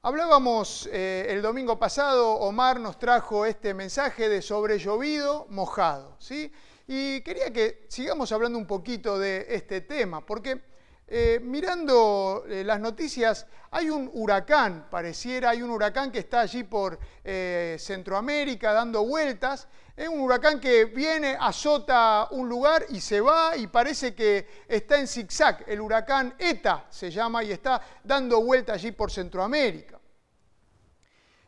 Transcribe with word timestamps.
Hablábamos 0.00 0.88
eh, 0.92 1.26
el 1.28 1.42
domingo 1.42 1.76
pasado, 1.76 2.34
Omar 2.34 2.78
nos 2.78 3.00
trajo 3.00 3.44
este 3.44 3.74
mensaje 3.74 4.28
de 4.28 4.42
sobre 4.42 4.78
llovido 4.78 5.48
mojado, 5.50 6.14
¿sí? 6.20 6.52
Y 6.86 7.20
quería 7.22 7.52
que 7.52 7.84
sigamos 7.88 8.30
hablando 8.30 8.58
un 8.58 8.66
poquito 8.68 9.18
de 9.18 9.46
este 9.48 9.80
tema, 9.80 10.24
porque 10.24 10.60
eh, 11.08 11.40
mirando 11.42 12.44
eh, 12.48 12.62
las 12.62 12.78
noticias, 12.78 13.48
hay 13.72 13.90
un 13.90 14.08
huracán, 14.14 14.86
pareciera, 14.88 15.50
hay 15.50 15.62
un 15.62 15.70
huracán 15.70 16.12
que 16.12 16.20
está 16.20 16.42
allí 16.42 16.62
por 16.62 17.00
Centroamérica 17.24 18.72
dando 18.72 19.04
vueltas, 19.04 19.66
es 19.98 20.08
un 20.08 20.20
huracán 20.20 20.60
que 20.60 20.84
viene, 20.84 21.36
azota 21.40 22.28
un 22.30 22.48
lugar 22.48 22.86
y 22.90 23.00
se 23.00 23.20
va 23.20 23.56
y 23.56 23.66
parece 23.66 24.14
que 24.14 24.46
está 24.68 24.96
en 24.96 25.08
zigzag. 25.08 25.64
El 25.66 25.80
huracán 25.80 26.36
ETA 26.38 26.86
se 26.88 27.10
llama 27.10 27.42
y 27.42 27.50
está 27.50 27.82
dando 28.04 28.40
vuelta 28.40 28.74
allí 28.74 28.92
por 28.92 29.10
Centroamérica. 29.10 29.98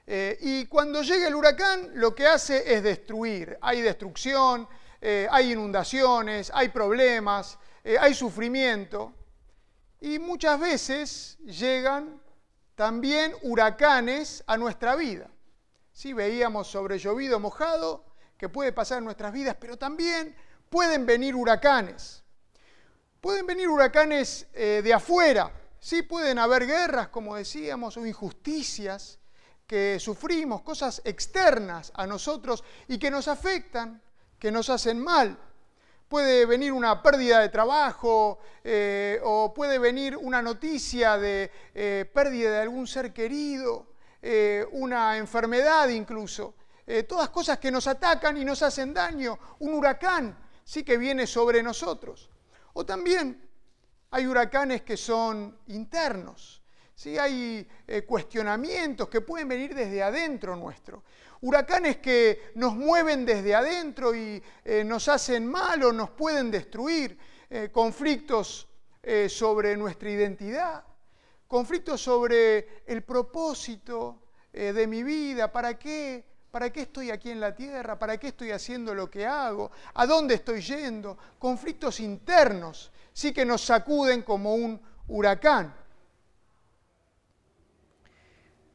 Eh, 0.04 0.36
y 0.40 0.66
cuando 0.66 1.00
llega 1.02 1.28
el 1.28 1.34
huracán 1.36 1.90
lo 1.94 2.12
que 2.12 2.26
hace 2.26 2.74
es 2.74 2.82
destruir. 2.82 3.56
Hay 3.60 3.82
destrucción, 3.82 4.68
eh, 5.00 5.28
hay 5.30 5.52
inundaciones, 5.52 6.50
hay 6.52 6.70
problemas, 6.70 7.56
eh, 7.84 7.98
hay 8.00 8.14
sufrimiento. 8.14 9.14
Y 10.00 10.18
muchas 10.18 10.58
veces 10.58 11.38
llegan 11.44 12.20
también 12.74 13.32
huracanes 13.42 14.42
a 14.48 14.56
nuestra 14.56 14.96
vida. 14.96 15.30
Si 15.92 16.12
veíamos 16.12 16.66
sobre 16.66 16.98
llovido 16.98 17.38
mojado, 17.38 18.09
que 18.40 18.48
puede 18.48 18.72
pasar 18.72 18.98
en 18.98 19.04
nuestras 19.04 19.34
vidas, 19.34 19.54
pero 19.60 19.76
también 19.76 20.34
pueden 20.70 21.04
venir 21.04 21.36
huracanes. 21.36 22.22
Pueden 23.20 23.46
venir 23.46 23.68
huracanes 23.68 24.46
eh, 24.54 24.80
de 24.82 24.94
afuera, 24.94 25.52
sí 25.78 26.00
pueden 26.00 26.38
haber 26.38 26.66
guerras, 26.66 27.08
como 27.08 27.36
decíamos, 27.36 27.98
o 27.98 28.06
injusticias 28.06 29.18
que 29.66 29.98
sufrimos, 30.00 30.62
cosas 30.62 31.02
externas 31.04 31.92
a 31.94 32.06
nosotros 32.06 32.64
y 32.88 32.98
que 32.98 33.10
nos 33.10 33.28
afectan, 33.28 34.00
que 34.38 34.50
nos 34.50 34.70
hacen 34.70 34.98
mal. 34.98 35.38
Puede 36.08 36.46
venir 36.46 36.72
una 36.72 37.02
pérdida 37.02 37.40
de 37.40 37.50
trabajo 37.50 38.38
eh, 38.64 39.20
o 39.22 39.52
puede 39.52 39.78
venir 39.78 40.16
una 40.16 40.40
noticia 40.40 41.18
de 41.18 41.50
eh, 41.74 42.10
pérdida 42.10 42.52
de 42.52 42.60
algún 42.60 42.86
ser 42.86 43.12
querido, 43.12 43.86
una 44.72 45.18
enfermedad 45.18 45.88
incluso. 45.88 46.54
Eh, 46.86 47.04
todas 47.04 47.28
cosas 47.28 47.58
que 47.58 47.70
nos 47.70 47.86
atacan 47.86 48.36
y 48.36 48.44
nos 48.44 48.62
hacen 48.62 48.92
daño, 48.92 49.38
un 49.60 49.74
huracán, 49.74 50.36
sí 50.64 50.82
que 50.82 50.96
viene 50.96 51.26
sobre 51.26 51.62
nosotros. 51.62 52.30
O 52.72 52.84
también 52.84 53.48
hay 54.10 54.26
huracanes 54.26 54.82
que 54.82 54.96
son 54.96 55.58
internos, 55.68 56.62
¿sí? 56.94 57.18
hay 57.18 57.66
eh, 57.86 58.02
cuestionamientos 58.02 59.08
que 59.08 59.20
pueden 59.20 59.48
venir 59.48 59.74
desde 59.74 60.02
adentro 60.02 60.56
nuestro. 60.56 61.04
Huracanes 61.42 61.98
que 61.98 62.50
nos 62.56 62.74
mueven 62.74 63.24
desde 63.24 63.54
adentro 63.54 64.14
y 64.14 64.42
eh, 64.64 64.84
nos 64.84 65.08
hacen 65.08 65.46
mal 65.46 65.82
o 65.84 65.92
nos 65.92 66.10
pueden 66.10 66.50
destruir. 66.50 67.18
conflictos 67.72 68.68
sobre 69.28 69.76
nuestra 69.76 70.08
identidad, 70.08 70.84
conflictos 71.48 72.00
sobre 72.00 72.84
el 72.86 73.02
propósito 73.02 74.22
de 74.52 74.86
mi 74.86 75.02
vida, 75.02 75.50
para 75.50 75.76
qué 75.76 76.29
¿Para 76.50 76.70
qué 76.70 76.82
estoy 76.82 77.10
aquí 77.10 77.30
en 77.30 77.40
la 77.40 77.54
tierra? 77.54 77.98
¿Para 77.98 78.18
qué 78.18 78.28
estoy 78.28 78.50
haciendo 78.50 78.94
lo 78.94 79.08
que 79.08 79.24
hago? 79.24 79.70
¿A 79.94 80.06
dónde 80.06 80.34
estoy 80.34 80.60
yendo? 80.60 81.16
Conflictos 81.38 82.00
internos, 82.00 82.90
sí 83.12 83.32
que 83.32 83.44
nos 83.44 83.64
sacuden 83.64 84.22
como 84.22 84.54
un 84.54 84.80
huracán. 85.08 85.74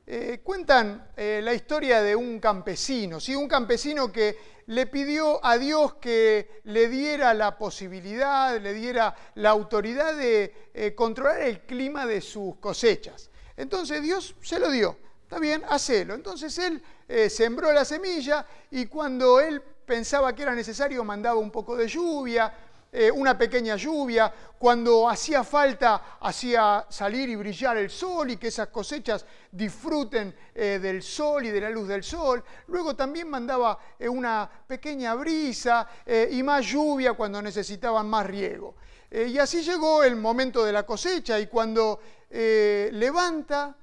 Eh, 0.08 0.40
cuentan 0.44 1.10
eh, 1.18 1.42
la 1.44 1.54
historia 1.54 2.02
de 2.02 2.16
un 2.16 2.40
campesino, 2.40 3.20
¿sí? 3.20 3.36
un 3.36 3.48
campesino 3.48 4.12
que 4.12 4.38
le 4.68 4.86
pidió 4.86 5.44
a 5.44 5.58
Dios 5.58 5.96
que 5.96 6.62
le 6.66 6.88
diera 6.88 7.34
la 7.34 7.58
posibilidad, 7.58 8.60
le 8.62 8.74
diera 8.74 9.16
la 9.36 9.50
autoridad 9.50 10.16
de 10.16 10.70
eh, 10.74 10.94
controlar 10.96 11.42
el 11.42 11.62
clima 11.62 12.06
de 12.06 12.22
sus 12.22 12.56
cosechas. 12.58 13.32
Entonces 13.58 14.02
Dios 14.02 14.36
se 14.42 14.60
lo 14.60 14.70
dio. 14.70 14.98
Está 15.26 15.40
bien, 15.40 15.64
hacelo. 15.68 16.14
Entonces 16.14 16.56
él 16.60 16.80
eh, 17.08 17.32
sembró 17.32 17.74
la 17.74 17.84
semilla 17.84 18.46
y 18.70 18.86
cuando 18.86 19.40
él 19.40 19.60
pensaba 19.60 20.36
que 20.36 20.44
era 20.44 20.54
necesario 20.54 21.04
mandaba 21.04 21.40
un 21.40 21.50
poco 21.50 21.76
de 21.76 21.88
lluvia, 21.88 22.54
eh, 22.92 23.10
una 23.10 23.36
pequeña 23.36 23.76
lluvia, 23.76 24.32
cuando 24.60 25.10
hacía 25.10 25.44
falta 25.44 26.20
hacía 26.22 26.86
salir 26.90 27.28
y 27.30 27.36
brillar 27.38 27.76
el 27.78 27.90
sol 27.90 28.30
y 28.30 28.38
que 28.38 28.50
esas 28.50 28.68
cosechas 28.68 29.26
disfruten 29.52 30.36
eh, 30.54 30.78
del 30.80 31.02
sol 31.02 31.44
y 31.44 31.50
de 31.50 31.62
la 31.62 31.72
luz 31.72 31.88
del 31.88 32.04
sol. 32.04 32.44
Luego 32.68 32.96
también 32.96 33.28
mandaba 33.28 33.80
una 34.02 34.48
pequeña 34.68 35.16
brisa 35.16 35.88
y 36.30 36.44
más 36.44 36.64
lluvia 36.64 37.14
cuando 37.14 37.42
necesitaban 37.42 38.08
más 38.08 38.28
riego. 38.28 38.76
y 39.10 39.40
así 39.40 39.64
llegó 39.64 40.04
el 40.04 40.18
momento 40.18 40.64
de 40.64 40.72
la 40.72 40.84
cosecha 40.84 41.40
y 41.40 41.48
cuando 41.48 42.00
levanta 42.30 43.76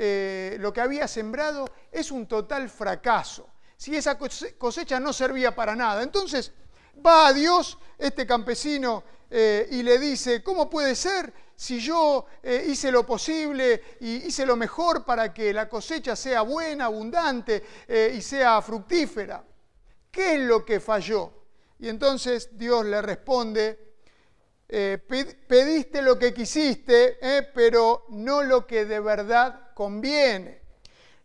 eh, 0.00 0.56
lo 0.60 0.72
que 0.72 0.80
había 0.80 1.08
sembrado 1.08 1.68
es 1.90 2.12
un 2.12 2.28
total 2.28 2.70
fracaso. 2.70 3.48
Si 3.76 3.96
esa 3.96 4.16
cosecha 4.16 5.00
no 5.00 5.12
servía 5.12 5.56
para 5.56 5.74
nada. 5.74 6.04
Entonces 6.04 6.52
va 7.04 7.26
a 7.26 7.32
Dios 7.32 7.76
este 7.98 8.24
campesino 8.24 9.02
eh, 9.28 9.66
y 9.72 9.82
le 9.82 9.98
dice, 9.98 10.40
¿cómo 10.40 10.70
puede 10.70 10.94
ser 10.94 11.34
si 11.56 11.80
yo 11.80 12.26
eh, 12.44 12.66
hice 12.68 12.92
lo 12.92 13.04
posible 13.04 13.96
y 13.98 14.28
hice 14.28 14.46
lo 14.46 14.54
mejor 14.54 15.04
para 15.04 15.34
que 15.34 15.52
la 15.52 15.68
cosecha 15.68 16.14
sea 16.14 16.42
buena, 16.42 16.84
abundante 16.84 17.64
y 18.14 18.22
sea 18.22 18.62
fructífera? 18.62 19.44
¿Qué 20.12 20.34
es 20.34 20.40
lo 20.42 20.64
que 20.64 20.78
falló? 20.78 21.32
Y 21.80 21.88
entonces 21.88 22.56
Dios 22.56 22.86
le 22.86 23.02
responde, 23.02 23.87
pediste 24.68 26.02
lo 26.02 26.18
que 26.18 26.34
quisiste, 26.34 27.18
pero 27.54 28.04
no 28.10 28.42
lo 28.42 28.66
que 28.66 28.84
de 28.84 29.00
verdad 29.00 29.70
conviene. 29.74 30.60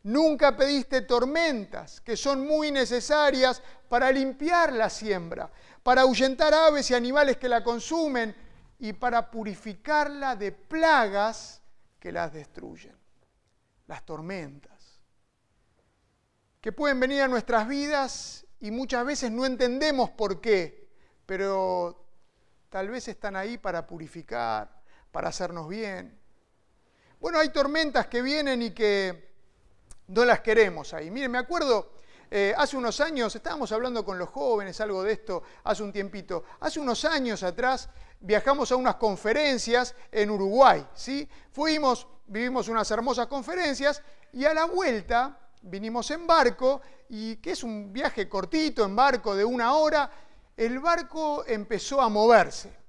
Nunca 0.04 0.56
pediste 0.56 1.02
tormentas, 1.02 2.02
que 2.02 2.18
son 2.18 2.46
muy 2.46 2.72
necesarias 2.72 3.62
para 3.88 4.12
limpiar 4.12 4.74
la 4.74 4.90
siembra, 4.90 5.52
para 5.82 6.02
ahuyentar 6.02 6.54
aves 6.54 6.90
y 6.92 6.94
animales 6.94 7.38
que 7.38 7.48
la 7.48 7.64
consumen 7.64 8.36
y 8.80 8.94
para 8.94 9.30
purificarla 9.30 10.36
de 10.36 10.52
plagas 10.52 11.62
que 12.00 12.12
las 12.12 12.34
destruyen. 12.34 12.98
Las 13.88 14.06
tormentas, 14.06 15.02
que 16.60 16.72
pueden 16.72 17.00
venir 17.00 17.22
a 17.22 17.28
nuestras 17.28 17.68
vidas 17.68 18.46
y 18.60 18.72
muchas 18.72 19.06
veces 19.06 19.32
no 19.32 19.46
entendemos 19.46 20.10
por 20.10 20.40
qué, 20.40 20.90
pero 21.26 22.03
tal 22.74 22.90
vez 22.90 23.08
están 23.08 23.36
ahí 23.36 23.60
para 23.60 23.86
purificar, 23.86 24.68
para 25.12 25.30
hacernos 25.30 25.70
bien, 25.70 26.20
bueno, 27.20 27.38
hay 27.38 27.50
tormentas 27.50 28.08
que 28.08 28.24
vienen 28.24 28.64
y 28.64 28.72
que 28.72 29.32
no 30.08 30.26
las 30.26 30.40
queremos 30.40 30.92
ahí. 30.92 31.12
Miren, 31.12 31.30
me 31.30 31.38
acuerdo, 31.38 31.92
eh, 32.32 32.52
hace 32.58 32.76
unos 32.76 33.00
años, 33.00 33.36
estábamos 33.36 33.72
hablando 33.72 34.04
con 34.04 34.18
los 34.18 34.28
jóvenes 34.30 34.82
algo 34.82 35.04
de 35.04 35.12
esto 35.12 35.44
hace 35.66 35.84
un 35.84 35.94
tiempito, 35.94 36.46
hace 36.62 36.80
unos 36.80 37.06
años 37.06 37.44
atrás 37.44 37.90
viajamos 38.20 38.72
a 38.72 38.76
unas 38.76 38.96
conferencias 38.96 39.94
en 40.12 40.32
Uruguay, 40.32 40.84
¿sí? 40.96 41.30
Fuimos, 41.52 42.08
vivimos 42.26 42.70
unas 42.70 42.90
hermosas 42.90 43.28
conferencias 43.28 44.02
y 44.32 44.46
a 44.46 44.54
la 44.56 44.66
vuelta 44.66 45.38
vinimos 45.62 46.10
en 46.10 46.26
barco 46.26 46.82
y 47.10 47.36
que 47.36 47.52
es 47.52 47.64
un 47.64 47.94
viaje 47.94 48.28
cortito 48.28 48.84
en 48.84 48.96
barco 48.96 49.36
de 49.36 49.46
una 49.46 49.76
hora, 49.76 50.10
el 50.58 50.80
barco 50.80 51.44
empezó 51.48 52.02
a 52.02 52.10
moverse. 52.10 52.84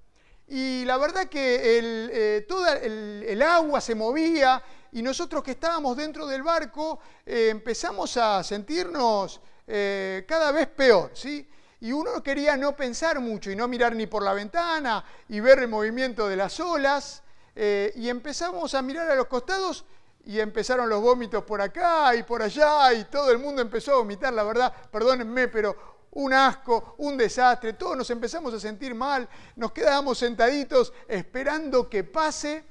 Y 0.46 0.84
la 0.84 0.98
verdad 0.98 1.26
que 1.26 1.78
el, 1.78 2.10
eh, 2.12 2.46
toda 2.46 2.76
el, 2.76 3.42
agua 3.42 3.80
se 3.80 3.94
movía 3.94 4.62
y 4.92 5.02
nosotros 5.02 5.42
que 5.42 5.52
estábamos 5.52 5.96
dentro 5.96 6.26
del 6.26 6.42
barco 6.42 7.00
eh, 7.24 7.48
empezamos 7.50 8.16
a 8.16 8.44
sentirnos 8.44 9.40
eh, 9.66 10.24
cada 10.28 10.52
vez 10.52 10.68
peor, 10.68 11.10
¿sí? 11.14 11.48
Y 11.80 11.92
uno 11.92 12.22
quería 12.22 12.56
no 12.56 12.76
pensar 12.76 13.20
mucho 13.20 13.50
y 13.50 13.56
no 13.56 13.66
mirar 13.68 13.96
ni 13.96 14.06
por 14.06 14.22
la 14.22 14.34
ventana 14.34 15.04
y 15.28 15.40
ver 15.40 15.60
el 15.60 15.68
movimiento 15.68 16.28
de 16.28 16.36
las 16.36 16.60
olas. 16.60 17.22
y 17.56 18.08
empezamos 18.08 18.74
a 18.74 18.82
mirar 18.82 19.10
a 19.10 19.14
los 19.14 19.26
costados 19.26 19.84
y 20.26 20.40
empezaron 20.40 20.88
los 20.88 21.00
vómitos 21.00 21.44
por 21.44 21.60
acá 21.60 22.14
y 22.16 22.22
por 22.22 22.42
allá 22.42 22.92
y 22.94 23.04
todo 23.04 23.30
el 23.30 23.38
mundo 23.38 23.60
empezó 23.60 23.92
a 23.92 23.96
vomitar, 23.96 24.32
la 24.32 24.42
verdad, 24.42 24.72
perdónenme, 24.90 25.48
pero 25.48 25.93
un 26.14 26.32
asco, 26.32 26.94
un 26.98 27.16
desastre, 27.16 27.72
todos 27.74 27.96
nos 27.96 28.10
empezamos 28.10 28.52
a 28.54 28.60
sentir 28.60 28.94
mal, 28.94 29.28
nos 29.56 29.72
quedábamos 29.72 30.18
sentaditos 30.18 30.92
esperando 31.08 31.88
que 31.88 32.04
pase. 32.04 32.64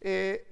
Eh, 0.00 0.48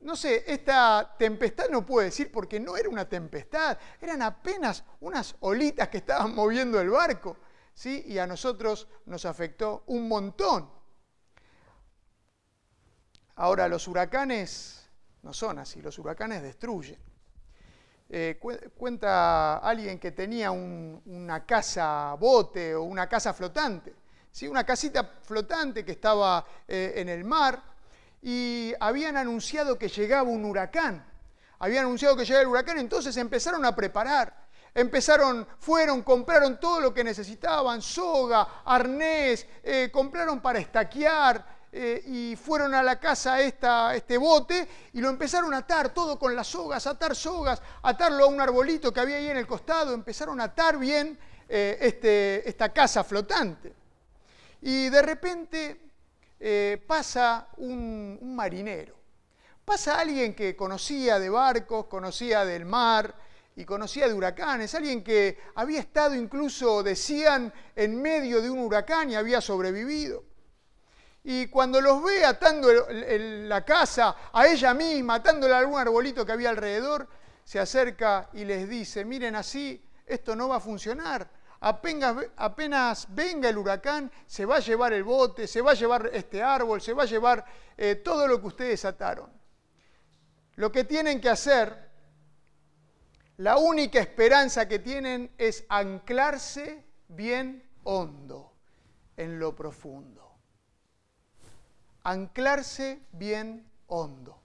no 0.00 0.16
sé, 0.16 0.44
esta 0.46 1.14
tempestad 1.18 1.68
no 1.70 1.84
puedo 1.84 2.04
decir 2.04 2.30
porque 2.30 2.60
no 2.60 2.76
era 2.76 2.88
una 2.88 3.08
tempestad, 3.08 3.78
eran 4.00 4.20
apenas 4.22 4.84
unas 5.00 5.34
olitas 5.40 5.88
que 5.88 5.98
estaban 5.98 6.34
moviendo 6.34 6.80
el 6.80 6.90
barco, 6.90 7.38
¿sí? 7.72 8.04
Y 8.06 8.18
a 8.18 8.26
nosotros 8.26 8.86
nos 9.06 9.24
afectó 9.24 9.84
un 9.86 10.08
montón. 10.08 10.70
Ahora, 13.36 13.66
los 13.66 13.88
huracanes 13.88 14.88
no 15.22 15.32
son 15.32 15.58
así, 15.58 15.80
los 15.80 15.98
huracanes 15.98 16.42
destruyen. 16.42 17.13
Eh, 18.08 18.38
cuenta 18.76 19.58
alguien 19.58 19.98
que 19.98 20.12
tenía 20.12 20.50
una 20.50 21.46
casa 21.46 22.14
bote 22.14 22.74
o 22.74 22.82
una 22.82 23.08
casa 23.08 23.32
flotante, 23.32 23.94
¿sí? 24.30 24.46
una 24.46 24.64
casita 24.64 25.18
flotante 25.22 25.84
que 25.84 25.92
estaba 25.92 26.44
eh, 26.68 26.92
en 26.96 27.08
el 27.08 27.24
mar 27.24 27.62
y 28.20 28.72
habían 28.78 29.16
anunciado 29.16 29.78
que 29.78 29.88
llegaba 29.88 30.28
un 30.28 30.44
huracán. 30.44 31.04
Habían 31.58 31.86
anunciado 31.86 32.16
que 32.16 32.24
llegaba 32.24 32.42
el 32.42 32.48
huracán, 32.48 32.78
entonces 32.78 33.16
empezaron 33.16 33.64
a 33.64 33.74
preparar. 33.74 34.44
Empezaron, 34.74 35.46
fueron, 35.58 36.02
compraron 36.02 36.58
todo 36.58 36.80
lo 36.80 36.92
que 36.92 37.04
necesitaban, 37.04 37.80
soga, 37.80 38.62
arnés, 38.64 39.46
eh, 39.62 39.88
compraron 39.92 40.40
para 40.40 40.58
estaquear, 40.58 41.53
eh, 41.76 42.04
y 42.06 42.36
fueron 42.36 42.72
a 42.72 42.84
la 42.84 43.00
casa 43.00 43.40
esta, 43.40 43.96
este 43.96 44.16
bote 44.16 44.68
y 44.92 45.00
lo 45.00 45.08
empezaron 45.08 45.52
a 45.54 45.56
atar 45.56 45.92
todo 45.92 46.16
con 46.20 46.36
las 46.36 46.46
sogas, 46.46 46.86
atar 46.86 47.16
sogas, 47.16 47.60
atarlo 47.82 48.26
a 48.26 48.28
un 48.28 48.40
arbolito 48.40 48.92
que 48.92 49.00
había 49.00 49.16
ahí 49.16 49.28
en 49.28 49.38
el 49.38 49.46
costado, 49.48 49.92
empezaron 49.92 50.40
a 50.40 50.44
atar 50.44 50.78
bien 50.78 51.18
eh, 51.48 51.76
este, 51.80 52.48
esta 52.48 52.72
casa 52.72 53.02
flotante. 53.02 53.74
Y 54.62 54.88
de 54.88 55.02
repente 55.02 55.80
eh, 56.38 56.80
pasa 56.86 57.48
un, 57.56 58.18
un 58.20 58.36
marinero, 58.36 58.94
pasa 59.64 59.98
alguien 59.98 60.32
que 60.32 60.54
conocía 60.54 61.18
de 61.18 61.28
barcos, 61.28 61.86
conocía 61.86 62.44
del 62.44 62.66
mar, 62.66 63.16
y 63.56 63.64
conocía 63.64 64.06
de 64.06 64.14
huracanes, 64.14 64.76
alguien 64.76 65.02
que 65.02 65.38
había 65.56 65.80
estado 65.80 66.14
incluso, 66.14 66.84
decían, 66.84 67.52
en 67.74 68.00
medio 68.00 68.40
de 68.40 68.48
un 68.48 68.60
huracán 68.60 69.10
y 69.10 69.16
había 69.16 69.40
sobrevivido 69.40 70.33
y 71.26 71.46
cuando 71.46 71.80
los 71.80 72.02
ve 72.02 72.22
atando 72.22 72.68
la 72.70 73.64
casa 73.64 74.14
a 74.30 74.46
ella 74.46 74.74
misma, 74.74 75.14
atándole 75.14 75.54
a 75.54 75.58
algún 75.58 75.80
arbolito 75.80 76.24
que 76.26 76.32
había 76.32 76.50
alrededor, 76.50 77.08
se 77.42 77.58
acerca 77.58 78.28
y 78.34 78.44
les 78.44 78.68
dice, 78.68 79.06
miren 79.06 79.34
así, 79.34 79.82
esto 80.04 80.36
no 80.36 80.48
va 80.48 80.56
a 80.56 80.60
funcionar. 80.60 81.26
Apenas, 81.60 83.06
venga 83.08 83.48
el 83.48 83.56
huracán, 83.56 84.12
se 84.26 84.44
va 84.44 84.56
a 84.56 84.60
llevar 84.60 84.92
el 84.92 85.02
bote, 85.02 85.46
se 85.46 85.62
va 85.62 85.70
a 85.70 85.74
llevar 85.74 86.10
este 86.12 86.42
árbol, 86.42 86.82
se 86.82 86.92
va 86.92 87.04
a 87.04 87.06
llevar 87.06 87.42
eh, 87.78 87.94
todo 87.94 88.28
lo 88.28 88.38
que 88.38 88.48
ustedes 88.48 88.84
ataron. 88.84 89.32
Lo 90.56 90.70
que 90.70 90.84
tienen 90.84 91.22
que 91.22 91.30
hacer, 91.30 91.90
la 93.38 93.56
única 93.56 93.98
esperanza 93.98 94.68
que 94.68 94.78
tienen 94.78 95.32
es 95.38 95.64
anclarse 95.70 96.84
bien 97.08 97.66
hondo 97.82 98.52
en 99.16 99.38
lo 99.38 99.56
profundo 99.56 100.23
anclarse 102.04 103.00
bien 103.12 103.66
hondo. 103.86 104.38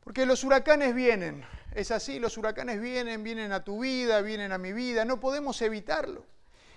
Porque 0.00 0.26
los 0.26 0.44
huracanes 0.44 0.94
vienen, 0.94 1.44
es 1.74 1.90
así, 1.90 2.18
los 2.18 2.36
huracanes 2.36 2.80
vienen, 2.80 3.24
vienen 3.24 3.52
a 3.52 3.64
tu 3.64 3.80
vida, 3.80 4.20
vienen 4.20 4.52
a 4.52 4.58
mi 4.58 4.72
vida, 4.72 5.04
no 5.04 5.18
podemos 5.18 5.60
evitarlo. 5.62 6.26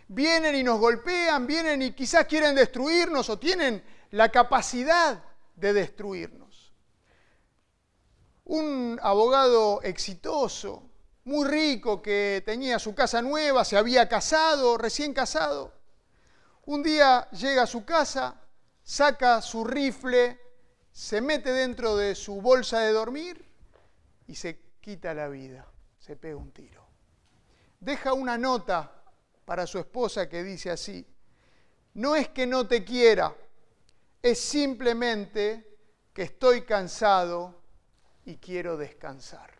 Vienen 0.07 0.55
y 0.55 0.63
nos 0.63 0.79
golpean, 0.79 1.45
vienen 1.45 1.81
y 1.81 1.91
quizás 1.91 2.25
quieren 2.25 2.55
destruirnos 2.55 3.29
o 3.29 3.37
tienen 3.37 3.83
la 4.11 4.29
capacidad 4.29 5.21
de 5.55 5.73
destruirnos. 5.73 6.71
Un 8.45 8.97
abogado 9.03 9.81
exitoso, 9.81 10.89
muy 11.25 11.45
rico, 11.45 12.01
que 12.01 12.41
tenía 12.45 12.79
su 12.79 12.95
casa 12.95 13.21
nueva, 13.21 13.65
se 13.65 13.75
había 13.75 14.07
casado, 14.07 14.77
recién 14.77 15.13
casado, 15.13 15.73
un 16.65 16.83
día 16.83 17.29
llega 17.31 17.63
a 17.63 17.67
su 17.67 17.83
casa 17.83 18.46
saca 18.87 19.41
su 19.41 19.65
rifle, 19.65 20.39
se 20.93 21.19
mete 21.19 21.51
dentro 21.51 21.97
de 21.97 22.15
su 22.15 22.41
bolsa 22.41 22.79
de 22.79 22.93
dormir 22.93 23.45
y 24.27 24.35
se 24.35 24.61
quita 24.79 25.13
la 25.13 25.27
vida, 25.27 25.69
se 25.99 26.15
pega 26.15 26.37
un 26.37 26.53
tiro. 26.53 26.87
Deja 27.81 28.13
una 28.13 28.37
nota 28.37 29.03
para 29.43 29.67
su 29.67 29.77
esposa 29.77 30.29
que 30.29 30.41
dice 30.41 30.71
así, 30.71 31.05
no 31.95 32.15
es 32.15 32.29
que 32.29 32.47
no 32.47 32.65
te 32.65 32.85
quiera, 32.85 33.35
es 34.21 34.39
simplemente 34.39 35.79
que 36.13 36.23
estoy 36.23 36.61
cansado 36.61 37.61
y 38.23 38.37
quiero 38.37 38.77
descansar. 38.77 39.51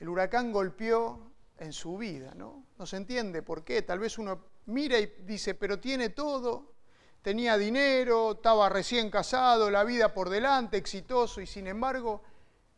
El 0.00 0.08
huracán 0.08 0.50
golpeó 0.50 1.30
en 1.58 1.72
su 1.72 1.96
vida, 1.96 2.34
¿no? 2.34 2.64
No 2.76 2.86
se 2.86 2.96
entiende 2.96 3.42
por 3.42 3.62
qué. 3.62 3.82
Tal 3.82 4.00
vez 4.00 4.18
uno 4.18 4.46
mira 4.66 4.98
y 4.98 5.06
dice, 5.24 5.54
pero 5.54 5.78
tiene 5.78 6.10
todo, 6.10 6.77
tenía 7.22 7.56
dinero, 7.58 8.32
estaba 8.32 8.68
recién 8.68 9.10
casado, 9.10 9.70
la 9.70 9.84
vida 9.84 10.14
por 10.14 10.30
delante, 10.30 10.76
exitoso, 10.76 11.40
y 11.40 11.46
sin 11.46 11.66
embargo 11.66 12.22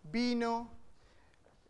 vino 0.03 0.71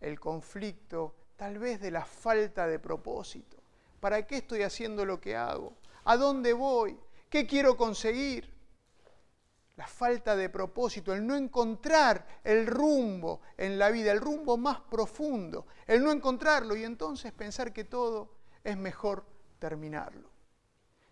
el 0.00 0.18
conflicto, 0.18 1.14
tal 1.36 1.58
vez 1.58 1.80
de 1.80 1.90
la 1.90 2.04
falta 2.04 2.66
de 2.66 2.78
propósito. 2.78 3.58
¿Para 4.00 4.26
qué 4.26 4.38
estoy 4.38 4.62
haciendo 4.62 5.04
lo 5.04 5.20
que 5.20 5.36
hago? 5.36 5.74
¿A 6.04 6.16
dónde 6.16 6.52
voy? 6.52 6.98
¿Qué 7.28 7.46
quiero 7.46 7.76
conseguir? 7.76 8.50
La 9.76 9.86
falta 9.86 10.36
de 10.36 10.48
propósito, 10.48 11.14
el 11.14 11.26
no 11.26 11.36
encontrar 11.36 12.40
el 12.44 12.66
rumbo 12.66 13.40
en 13.56 13.78
la 13.78 13.90
vida, 13.90 14.12
el 14.12 14.20
rumbo 14.20 14.56
más 14.56 14.80
profundo, 14.80 15.66
el 15.86 16.02
no 16.02 16.12
encontrarlo 16.12 16.76
y 16.76 16.84
entonces 16.84 17.32
pensar 17.32 17.72
que 17.72 17.84
todo 17.84 18.30
es 18.62 18.76
mejor 18.76 19.24
terminarlo. 19.58 20.30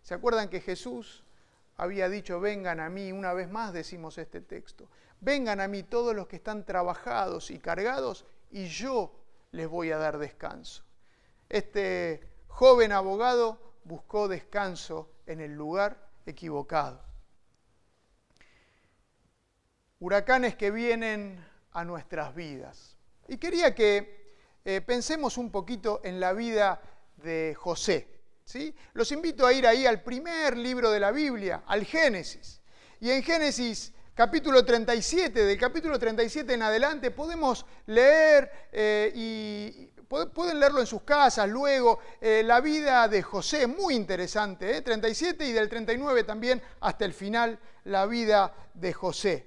¿Se 0.03 0.15
acuerdan 0.15 0.49
que 0.49 0.61
Jesús 0.61 1.25
había 1.79 2.09
dicho, 2.09 2.41
vengan 2.41 2.81
a 2.81 2.91
mí, 2.91 3.13
una 3.13 3.33
vez 3.33 3.49
más 3.49 3.73
decimos 3.73 4.19
este 4.19 4.41
texto, 4.41 4.89
vengan 5.21 5.61
a 5.61 5.69
mí 5.69 5.85
todos 5.85 6.15
los 6.15 6.27
que 6.27 6.37
están 6.37 6.65
trabajados 6.65 7.51
y 7.51 7.59
cargados 7.59 8.27
y 8.51 8.67
yo 8.67 9.15
les 9.53 9.69
voy 9.69 9.93
a 9.93 9.99
dar 9.99 10.19
descanso. 10.19 10.83
Este 11.49 12.21
joven 12.49 12.93
abogado 12.93 13.59
buscó 13.85 14.29
descanso 14.29 15.11
en 15.27 15.41
el 15.41 15.55
lugar 15.55 16.11
equivocado. 16.27 17.01
Huracanes 20.01 20.57
que 20.57 20.71
vienen 20.71 21.45
a 21.73 21.85
nuestras 21.85 22.35
vidas. 22.35 22.97
Y 23.29 23.39
quería 23.39 23.75
que 23.75 24.35
eh, 24.65 24.81
pensemos 24.81 25.39
un 25.39 25.51
poquito 25.51 26.01
en 26.03 26.19
la 26.19 26.33
vida 26.33 26.81
de 27.17 27.55
José. 27.57 28.18
Los 28.95 29.12
invito 29.12 29.47
a 29.47 29.53
ir 29.53 29.67
ahí 29.67 29.85
al 29.85 30.03
primer 30.03 30.56
libro 30.56 30.91
de 30.91 30.99
la 30.99 31.11
Biblia, 31.11 31.65
al 31.67 31.85
Génesis. 31.85 32.62
Y 32.99 33.11
en 33.11 33.23
Génesis 33.23 33.93
capítulo 34.15 34.65
37, 34.65 35.45
del 35.45 35.59
capítulo 35.59 35.99
37 35.99 36.55
en 36.55 36.62
adelante, 36.62 37.11
podemos 37.11 37.67
leer 37.87 38.50
eh, 38.73 39.12
y 39.14 39.87
pueden 40.09 40.59
leerlo 40.59 40.81
en 40.81 40.87
sus 40.87 41.02
casas 41.02 41.47
luego, 41.47 41.99
eh, 42.23 42.43
la 42.43 42.62
vida 42.62 43.07
de 43.07 43.23
José, 43.23 43.67
muy 43.67 43.95
interesante, 43.95 44.81
37 44.81 45.45
¿eh? 45.45 45.49
y 45.49 45.52
del 45.52 45.69
39 45.69 46.25
también 46.25 46.62
hasta 46.81 47.05
el 47.05 47.12
final, 47.12 47.59
la 47.85 48.07
vida 48.07 48.55
de 48.73 48.95
José. 48.95 49.47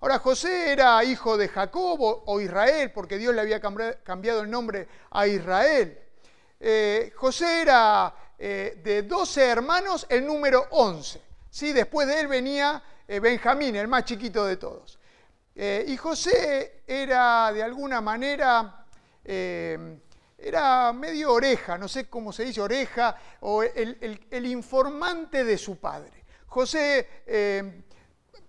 Ahora, 0.00 0.18
José 0.18 0.72
era 0.72 1.04
hijo 1.04 1.36
de 1.36 1.48
Jacob 1.48 1.98
o 2.00 2.40
Israel, 2.40 2.90
porque 2.92 3.18
Dios 3.18 3.34
le 3.34 3.42
había 3.42 3.60
cambiado 3.60 4.40
el 4.40 4.50
nombre 4.50 4.88
a 5.10 5.26
Israel. 5.26 5.98
José 7.16 7.62
era 7.62 8.14
eh, 8.44 8.80
de 8.82 9.02
12 9.02 9.40
hermanos 9.40 10.04
el 10.08 10.26
número 10.26 10.66
11. 10.72 11.22
¿sí? 11.48 11.72
Después 11.72 12.08
de 12.08 12.18
él 12.18 12.26
venía 12.26 12.82
eh, 13.06 13.20
Benjamín, 13.20 13.76
el 13.76 13.86
más 13.86 14.04
chiquito 14.04 14.44
de 14.44 14.56
todos. 14.56 14.98
Eh, 15.54 15.84
y 15.86 15.96
José 15.96 16.82
era 16.84 17.52
de 17.52 17.62
alguna 17.62 18.00
manera, 18.00 18.84
era 19.24 20.92
medio 20.92 21.32
oreja, 21.32 21.78
no 21.78 21.86
sé 21.86 22.10
cómo 22.10 22.32
se 22.32 22.46
dice, 22.46 22.60
oreja, 22.60 23.16
o 23.42 23.62
el 23.62 24.46
informante 24.46 25.44
de 25.44 25.56
su 25.56 25.76
padre. 25.76 26.24
José, 26.46 27.22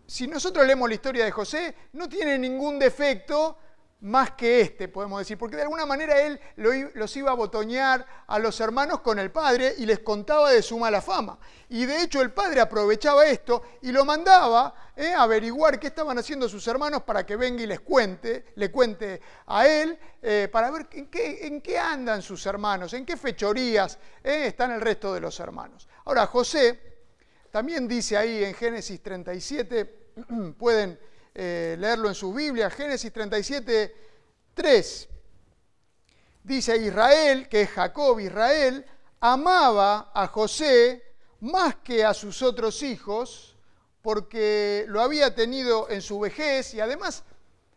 si 0.08 0.25
nosotros 0.25 0.65
leemos 0.65 0.89
la 0.89 0.96
historia 0.96 1.25
de 1.25 1.32
José, 1.32 1.75
no 1.93 2.10
tiene 2.10 2.39
ningún 2.39 2.79
defecto, 2.79 3.60
más 4.04 4.32
que 4.32 4.60
este, 4.60 4.90
podemos 4.90 5.20
decir, 5.20 5.38
porque 5.38 5.56
de 5.56 5.62
alguna 5.62 5.86
manera 5.86 6.20
él 6.20 6.40
los 6.58 7.16
iba 7.16 7.32
a 7.32 7.36
botonear 7.36 8.06
a 8.28 8.38
los 8.38 8.60
hermanos 8.60 9.00
con 9.00 9.18
el 9.18 9.32
padre 9.32 9.76
y 9.78 9.86
les 9.86 10.00
contaba 10.00 10.52
de 10.52 10.62
su 10.62 10.78
mala 10.78 11.02
fama. 11.02 11.40
Y 11.70 11.86
de 11.86 12.04
hecho 12.04 12.22
el 12.22 12.34
padre 12.34 12.60
aprovechaba 12.60 13.26
esto 13.26 13.64
y 13.82 13.94
lo 13.94 14.04
mandaba 14.04 14.92
eh, 14.98 15.14
a 15.14 15.24
averiguar 15.24 15.80
qué 15.80 15.88
estaban 15.88 16.18
haciendo 16.18 16.50
sus 16.50 16.68
hermanos 16.68 17.04
para 17.04 17.26
que 17.26 17.38
venga 17.38 17.64
y 17.64 17.66
les 17.66 17.80
cuente, 17.80 18.48
le 18.56 18.70
cuente 18.70 19.22
a 19.48 19.66
él, 19.68 19.98
eh, 20.22 20.50
para 20.52 20.70
ver 20.70 20.88
en 20.92 21.08
qué, 21.08 21.48
en 21.48 21.62
qué, 21.62 21.80
andan 21.80 22.22
sus 22.22 22.46
hermanos, 22.46 22.94
en 22.94 23.06
qué 23.06 23.16
fechorías 23.16 23.98
eh, 24.22 24.48
están 24.48 24.72
el 24.72 24.82
resto 24.82 25.14
de 25.14 25.22
los 25.22 25.40
hermanos. 25.40 25.88
Ahora, 26.04 26.28
José 26.28 26.78
también 27.52 27.88
dice 27.88 28.18
ahí 28.18 28.44
en 28.44 28.54
Génesis 28.54 29.02
37, 29.02 29.86
pueden 30.58 31.00
eh, 31.36 31.75
leerlo 31.80 32.10
en 32.10 32.16
su 32.16 32.32
Biblia, 32.32 32.70
Génesis 32.70 33.12
37, 33.12 33.96
3. 34.54 35.10
Dice 36.44 36.78
Israel, 36.78 37.50
que 37.50 37.62
es 37.62 37.70
Jacob, 37.72 38.20
Israel, 38.20 38.86
amaba 39.20 40.12
a 40.13 40.28
José 40.28 41.02
más 41.40 41.78
que 41.78 42.06
a 42.06 42.13
sus 42.13 42.42
otros 42.44 42.84
hijos, 42.84 43.58
porque 44.02 44.86
lo 44.90 45.02
había 45.02 45.34
tenido 45.34 45.90
en 45.90 46.02
su 46.02 46.20
vejez 46.20 46.74
y 46.75 46.82
además 46.82 47.24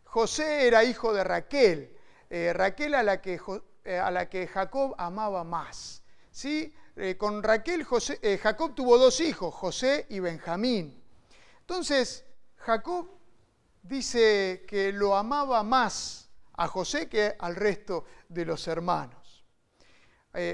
José 0.04 0.66
era 0.66 0.84
hijo 0.84 1.14
de 1.14 1.25
Raquel, 1.25 1.96
eh, 2.28 2.52
Raquel 2.52 2.94
a 2.94 3.02
la, 3.02 3.22
que, 3.22 3.40
eh, 3.84 3.98
a 3.98 4.10
la, 4.10 4.28
que, 4.28 4.48
Jacob 4.48 4.94
amaba 4.98 5.44
más. 5.44 6.02
¿sí? 6.30 6.75
Con 7.18 7.42
Raquel 7.42 7.84
Jacob 8.42 8.75
tuvo 8.75 8.98
dos 8.98 9.20
hijos, 9.20 9.54
José 9.54 10.06
y 10.08 10.18
Benjamín. 10.18 11.02
Entonces, 11.60 12.25
Jacob 12.56 13.15
dice 13.86 14.64
que 14.66 14.92
lo 14.92 15.16
amaba 15.16 15.62
más 15.62 16.28
a 16.54 16.68
José 16.68 17.08
que 17.08 17.36
al 17.38 17.56
resto 17.56 18.04
de 18.28 18.44
los 18.44 18.66
hermanos. 18.68 19.44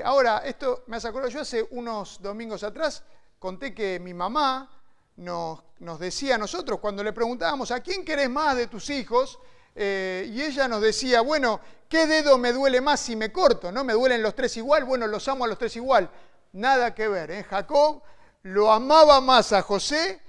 ahora, 0.05 0.39
esto 0.45 0.85
me 0.87 0.97
hace 0.97 1.09
acordar, 1.09 1.31
yo 1.31 1.41
hace 1.41 1.67
unos 1.71 2.21
domingos 2.23 2.63
atrás 2.63 3.03
conté 3.39 3.75
que 3.75 3.99
mi 3.99 4.15
mamá 4.15 4.71
nos, 5.17 5.99
decía 5.99 6.37
a 6.37 6.39
nosotros 6.39 6.79
cuando 6.81 7.03
le 7.03 7.13
preguntábamos, 7.13 7.71
¿a 7.71 7.81
quién 7.81 8.05
querés 8.05 8.31
más 8.31 8.57
de 8.57 8.67
tus 8.67 8.89
hijos? 8.91 9.39
Eh, 9.75 10.31
y 10.33 10.43
ella 10.43 10.69
nos 10.69 10.81
decía, 10.81 11.23
bueno, 11.23 11.61
¿qué 11.89 12.07
dedo 12.07 12.39
me 12.39 12.53
duele 12.53 12.81
más 12.81 13.01
si 13.01 13.17
me 13.17 13.33
corto? 13.33 13.73
¿No 13.73 13.85
me 13.85 13.95
duelen 13.95 14.23
los 14.23 14.35
tres 14.35 14.57
igual? 14.57 14.85
Bueno, 14.85 15.07
los 15.07 15.27
amo 15.29 15.45
a 15.45 15.49
los 15.49 15.59
tres 15.59 15.75
igual. 15.77 16.11
Nada 16.53 16.95
que 16.95 17.09
ver. 17.09 17.31
¿eh? 17.31 17.45
Jacob 17.45 18.03
lo 18.43 18.73
amaba 18.73 19.21
más 19.21 19.53
a 19.53 19.63
José 19.63 20.21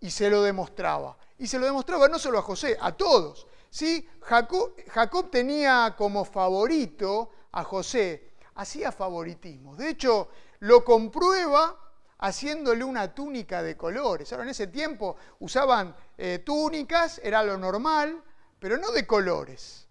y 0.00 0.10
se 0.10 0.30
lo 0.30 0.42
demostraba. 0.42 1.16
Y 1.38 1.46
se 1.46 1.58
lo 1.58 1.66
demostraba 1.66 2.08
no 2.08 2.18
solo 2.18 2.38
a 2.38 2.42
José, 2.42 2.76
a 2.80 2.92
todos. 2.92 3.46
¿sí? 3.70 4.08
Jacob, 4.22 5.30
tenía 5.30 5.94
como 5.96 6.24
favorito 6.24 7.30
a 7.52 7.64
José, 7.64 8.32
hacía 8.54 8.90
favoritismo. 8.90 9.76
De 9.76 9.90
hecho, 9.90 10.28
lo 10.60 10.84
comprueba 10.84 11.78
haciéndole 12.18 12.84
una 12.84 13.14
túnica 13.14 13.62
de 13.62 13.76
colores. 13.76 14.32
Ahora, 14.32 14.44
en 14.44 14.50
ese 14.50 14.68
tiempo 14.68 15.16
usaban 15.40 15.94
eh, 16.16 16.42
túnicas, 16.44 17.20
era 17.22 17.42
lo 17.42 17.58
normal, 17.58 18.22
pero 18.58 18.78
no 18.78 18.90
de 18.92 19.06
colores. 19.06 19.86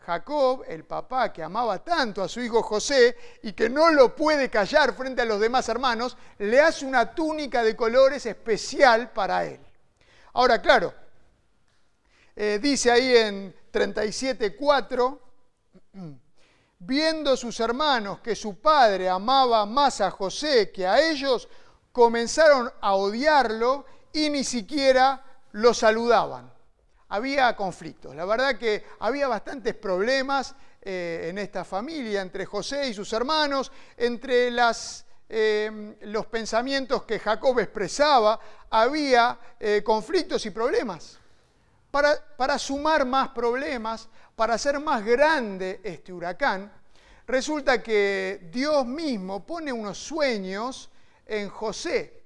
Jacob, 0.00 0.64
el 0.66 0.84
papá 0.84 1.32
que 1.32 1.42
amaba 1.42 1.84
tanto 1.84 2.22
a 2.22 2.28
su 2.28 2.40
hijo 2.40 2.62
José 2.62 3.14
y 3.42 3.52
que 3.52 3.68
no 3.68 3.90
lo 3.90 4.16
puede 4.16 4.48
callar 4.48 4.94
frente 4.94 5.22
a 5.22 5.26
los 5.26 5.38
demás 5.38 5.68
hermanos, 5.68 6.16
le 6.38 6.60
hace 6.60 6.86
una 6.86 7.14
túnica 7.14 7.62
de 7.62 7.76
colores 7.76 8.24
especial 8.24 9.12
para 9.12 9.44
él. 9.44 9.60
Ahora, 10.38 10.62
claro, 10.62 10.94
eh, 12.36 12.60
dice 12.62 12.92
ahí 12.92 13.16
en 13.16 13.52
37.4, 13.72 15.18
viendo 16.78 17.36
sus 17.36 17.58
hermanos 17.58 18.20
que 18.20 18.36
su 18.36 18.60
padre 18.60 19.08
amaba 19.08 19.66
más 19.66 20.00
a 20.00 20.12
José 20.12 20.70
que 20.70 20.86
a 20.86 21.00
ellos, 21.00 21.48
comenzaron 21.90 22.72
a 22.80 22.94
odiarlo 22.94 23.84
y 24.12 24.30
ni 24.30 24.44
siquiera 24.44 25.24
lo 25.50 25.74
saludaban. 25.74 26.52
Había 27.08 27.56
conflictos, 27.56 28.14
la 28.14 28.24
verdad 28.24 28.56
que 28.56 28.84
había 29.00 29.26
bastantes 29.26 29.74
problemas 29.74 30.54
eh, 30.80 31.26
en 31.30 31.38
esta 31.38 31.64
familia, 31.64 32.22
entre 32.22 32.46
José 32.46 32.86
y 32.86 32.94
sus 32.94 33.12
hermanos, 33.12 33.72
entre 33.96 34.52
las, 34.52 35.04
eh, 35.30 35.96
los 36.02 36.26
pensamientos 36.26 37.02
que 37.02 37.18
Jacob 37.18 37.58
expresaba, 37.60 38.40
había 38.70 39.38
eh, 39.60 39.82
conflictos 39.84 40.46
y 40.46 40.50
problemas. 40.50 41.18
Para, 41.90 42.14
para 42.36 42.58
sumar 42.58 43.04
más 43.04 43.28
problemas, 43.30 44.08
para 44.34 44.54
hacer 44.54 44.78
más 44.80 45.04
grande 45.04 45.80
este 45.82 46.12
huracán, 46.12 46.72
resulta 47.26 47.82
que 47.82 48.48
Dios 48.50 48.86
mismo 48.86 49.44
pone 49.44 49.72
unos 49.72 49.98
sueños 49.98 50.90
en 51.26 51.48
José. 51.50 52.22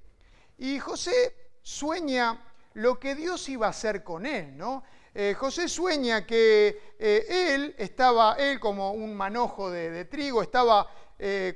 Y 0.57 0.79
José 0.79 1.35
sueña 1.61 2.41
lo 2.75 2.99
que 2.99 3.15
Dios 3.15 3.47
iba 3.49 3.67
a 3.67 3.71
hacer 3.71 4.03
con 4.03 4.25
él, 4.25 4.57
¿no? 4.57 4.83
Eh, 5.15 5.35
José 5.37 5.67
sueña 5.67 6.25
que 6.25 6.95
eh, 6.97 7.53
él 7.53 7.75
estaba, 7.77 8.35
él 8.35 8.59
como 8.59 8.93
un 8.93 9.13
manojo 9.13 9.69
de, 9.69 10.05
trigo, 10.05 10.41
estaba 10.41 10.89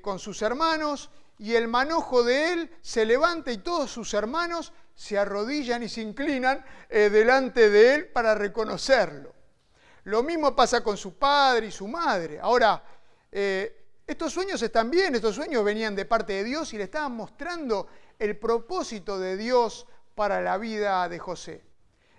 con 0.01 0.17
sus 0.17 0.41
hermanos 0.43 1.09
y 1.37 1.55
el 1.55 1.67
manojo 1.67 2.23
de 2.23 2.53
él 2.53 2.75
se 2.81 3.05
levanta 3.05 3.51
y 3.51 3.59
todos 3.59 3.91
sus 3.91 4.13
hermanos 4.13 4.73
se 4.95 5.17
arrodillan 5.17 5.83
y 5.83 5.89
se 5.89 6.01
inclinan 6.01 6.65
delante 6.89 7.69
de 7.69 7.95
él 7.95 8.07
para 8.07 8.33
reconocerlo. 8.35 9.33
Lo 10.05 10.23
mismo 10.23 10.55
pasa 10.55 10.81
con 10.81 10.97
su 10.97 11.17
padre 11.17 11.67
y 11.67 11.71
su 11.71 11.87
madre. 11.87 12.39
Ahora, 12.39 12.83
estos 13.31 14.33
sueños 14.33 14.61
están 14.61 14.89
bien, 14.89 15.13
estos 15.13 15.35
sueños 15.35 15.63
venían 15.63 15.95
de 15.95 16.05
parte 16.05 16.33
de 16.33 16.43
Dios 16.43 16.73
y 16.73 16.77
le 16.77 16.85
estaban 16.85 17.11
mostrando 17.11 17.87
el 18.17 18.37
propósito 18.37 19.19
de 19.19 19.37
Dios 19.37 19.85
para 20.15 20.41
la 20.41 20.57
vida 20.57 21.07
de 21.07 21.19
José. 21.19 21.63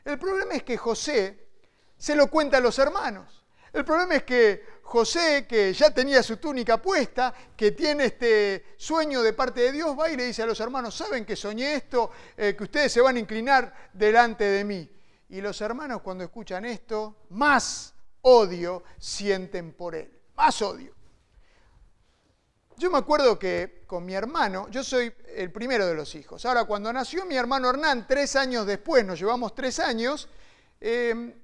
El 0.04 0.18
problema 0.18 0.54
es 0.54 0.62
que 0.62 0.76
José 0.76 1.48
se 1.96 2.14
lo 2.14 2.28
cuenta 2.28 2.58
a 2.58 2.60
los 2.60 2.78
hermanos. 2.78 3.44
El 3.72 3.84
problema 3.84 4.14
es 4.14 4.22
que 4.22 4.77
José, 4.88 5.46
que 5.46 5.74
ya 5.74 5.90
tenía 5.90 6.22
su 6.22 6.38
túnica 6.38 6.80
puesta, 6.80 7.34
que 7.54 7.72
tiene 7.72 8.06
este 8.06 8.74
sueño 8.78 9.20
de 9.20 9.34
parte 9.34 9.60
de 9.60 9.72
Dios, 9.72 9.94
va 9.98 10.08
y 10.08 10.16
le 10.16 10.24
dice 10.24 10.42
a 10.42 10.46
los 10.46 10.58
hermanos, 10.60 10.96
¿saben 10.96 11.26
que 11.26 11.36
soñé 11.36 11.74
esto? 11.74 12.10
Eh, 12.34 12.54
que 12.56 12.64
ustedes 12.64 12.90
se 12.90 13.02
van 13.02 13.16
a 13.16 13.18
inclinar 13.18 13.90
delante 13.92 14.44
de 14.44 14.64
mí. 14.64 14.90
Y 15.28 15.42
los 15.42 15.60
hermanos 15.60 16.00
cuando 16.00 16.24
escuchan 16.24 16.64
esto, 16.64 17.26
más 17.28 17.92
odio 18.22 18.82
sienten 18.98 19.74
por 19.74 19.94
él. 19.94 20.10
Más 20.34 20.62
odio. 20.62 20.94
Yo 22.78 22.90
me 22.90 22.96
acuerdo 22.96 23.38
que 23.38 23.84
con 23.86 24.06
mi 24.06 24.14
hermano, 24.14 24.70
yo 24.70 24.82
soy 24.82 25.12
el 25.36 25.52
primero 25.52 25.86
de 25.86 25.96
los 25.96 26.14
hijos. 26.14 26.46
Ahora, 26.46 26.64
cuando 26.64 26.90
nació 26.94 27.26
mi 27.26 27.36
hermano 27.36 27.68
Hernán, 27.68 28.06
tres 28.08 28.36
años 28.36 28.64
después, 28.64 29.04
nos 29.04 29.20
llevamos 29.20 29.54
tres 29.54 29.80
años, 29.80 30.30
em, 30.80 31.34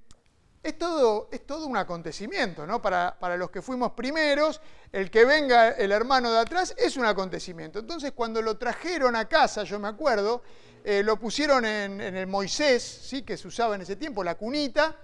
es, 0.65 0.79
todo, 0.79 1.29
es 1.31 1.43
un 1.51 1.77
acontecimiento, 1.77 2.67
¿no? 2.67 2.81
Para, 2.81 3.37
los 3.37 3.51
que 3.51 3.61
fuimos 3.61 3.93
primeros, 3.93 4.63
el 4.91 5.11
que 5.11 5.27
venga 5.27 5.69
el 5.69 5.93
hermano 5.93 6.33
de 6.33 6.39
atrás 6.39 6.75
es 6.79 6.97
un 6.97 7.05
acontecimiento. 7.05 7.79
Entonces, 7.79 8.13
cuando 8.13 8.41
lo 8.41 8.57
trajeron 8.57 9.15
a 9.15 9.29
casa, 9.29 9.65
yo 9.65 9.79
me 9.79 9.89
acuerdo, 9.89 10.43
eh, 10.83 11.03
lo 11.05 11.19
pusieron 11.19 11.67
en, 11.67 12.01
el 12.01 12.27
Moisés, 12.27 12.83
¿sí? 12.83 13.23
que 13.23 13.37
se 13.37 13.47
usaba 13.47 13.75
en 13.75 13.83
ese 13.83 13.97
tiempo, 13.97 14.25
la 14.25 14.37
cunita, 14.37 14.97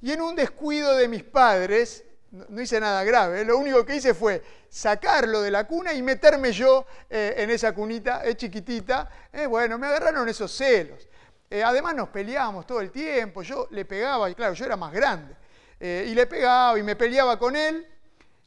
y 0.00 0.12
en 0.12 0.20
un 0.20 0.36
descuido 0.36 0.96
de 0.96 1.08
mis 1.08 1.24
padres, 1.24 2.04
no, 2.30 2.60
hice 2.60 2.78
nada 2.78 3.02
grave, 3.02 3.40
¿eh? 3.40 3.44
lo 3.44 3.58
único 3.58 3.84
que 3.84 3.96
hice 3.96 4.14
fue 4.14 4.42
sacarlo 4.68 5.42
de 5.42 5.50
la 5.50 5.66
cuna 5.66 5.92
y 5.92 6.00
meterme 6.00 6.52
yo 6.52 6.86
eh, 7.10 7.34
en 7.36 7.50
esa 7.50 7.74
cunita 7.74 8.24
eh, 8.24 8.36
chiquitita. 8.36 9.10
bueno, 9.48 9.78
me 9.78 9.88
agarraron 9.88 10.28
esos 10.28 10.50
celos. 10.50 11.08
Además 11.64 11.94
nos 11.94 12.08
peleábamos 12.08 12.66
todo 12.66 12.80
el 12.80 12.90
tiempo, 12.90 13.42
yo 13.42 13.68
le 13.70 13.84
pegaba, 13.84 14.30
y 14.30 14.34
claro, 14.34 14.54
yo 14.54 14.64
era 14.64 14.76
más 14.76 14.92
grande, 14.92 15.36
y 15.80 16.14
le 16.14 16.26
pegaba 16.26 16.78
y 16.78 16.82
me 16.82 16.96
peleaba 16.96 17.38
con 17.38 17.56
él, 17.56 17.86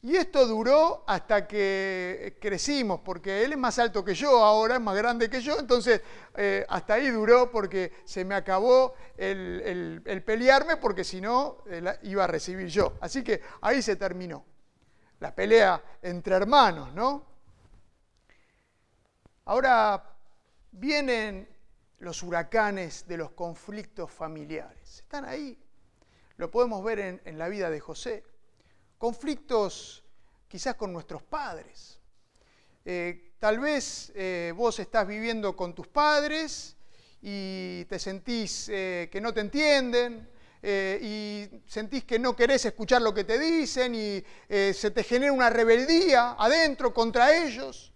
y 0.06 0.14
esto 0.14 0.46
duró 0.46 1.02
hasta 1.04 1.48
que 1.48 2.38
crecimos, 2.40 3.00
porque 3.00 3.42
él 3.44 3.54
es 3.54 3.58
más 3.58 3.76
alto 3.80 4.04
que 4.04 4.14
yo 4.14 4.44
ahora, 4.44 4.76
es 4.76 4.80
más 4.80 4.96
grande 4.96 5.28
que 5.28 5.40
yo, 5.40 5.58
entonces 5.58 6.00
eh, 6.36 6.64
hasta 6.68 6.94
ahí 6.94 7.08
duró 7.08 7.50
porque 7.50 7.92
se 8.04 8.24
me 8.24 8.36
acabó 8.36 8.94
el, 9.16 10.22
pelearme, 10.24 10.76
porque 10.76 11.02
si 11.02 11.20
no 11.20 11.64
eh, 11.66 11.98
iba 12.02 12.22
a 12.22 12.28
recibir 12.28 12.68
yo. 12.68 12.92
Así 13.00 13.24
que 13.24 13.40
ahí 13.62 13.82
se 13.82 13.96
terminó 13.96 14.44
la 15.18 15.34
pelea 15.34 15.82
entre 16.00 16.36
hermanos, 16.36 16.94
¿no? 16.94 17.26
Ahora 19.46 20.04
vienen 20.70 21.48
los 21.98 22.22
huracanes 22.22 23.06
de 23.06 23.16
los 23.16 23.30
conflictos 23.32 24.10
familiares. 24.10 25.00
Están 25.00 25.24
ahí. 25.24 25.58
Lo 26.36 26.50
podemos 26.50 26.84
ver 26.84 27.20
en, 27.24 27.38
la 27.38 27.48
vida 27.48 27.70
de 27.70 27.80
José 27.80 28.22
conflictos 28.98 30.04
quizás 30.48 30.74
con 30.74 30.92
nuestros 30.92 31.22
padres. 31.22 32.00
Eh, 32.84 33.32
tal 33.38 33.58
vez 33.58 34.12
eh, 34.14 34.52
vos 34.56 34.78
estás 34.78 35.06
viviendo 35.06 35.56
con 35.56 35.74
tus 35.74 35.86
padres 35.88 36.76
y 37.20 37.84
te 37.86 37.98
sentís 37.98 38.68
eh, 38.68 39.08
que 39.10 39.20
no 39.20 39.32
te 39.34 39.40
entienden 39.40 40.30
y 40.62 41.46
sentís 41.66 42.04
que 42.04 42.18
no 42.18 42.34
querés 42.34 42.64
escuchar 42.64 43.00
lo 43.00 43.14
que 43.14 43.22
te 43.22 43.38
dicen 43.38 43.94
y 43.94 44.24
se 44.48 44.90
te 44.90 45.04
genera 45.04 45.32
una 45.32 45.48
rebeldía 45.48 46.32
adentro 46.32 46.92
contra 46.92 47.36
ellos. 47.36 47.92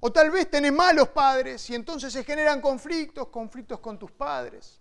O 0.00 0.12
tal 0.12 0.30
vez 0.30 0.50
tenés 0.50 0.72
malos 0.72 1.08
padres 1.08 1.68
y 1.70 1.74
entonces 1.74 2.12
se 2.12 2.22
generan 2.22 2.60
conflictos, 2.60 3.28
conflictos 3.28 3.80
con 3.80 3.98
tus 3.98 4.10
padres. 4.10 4.80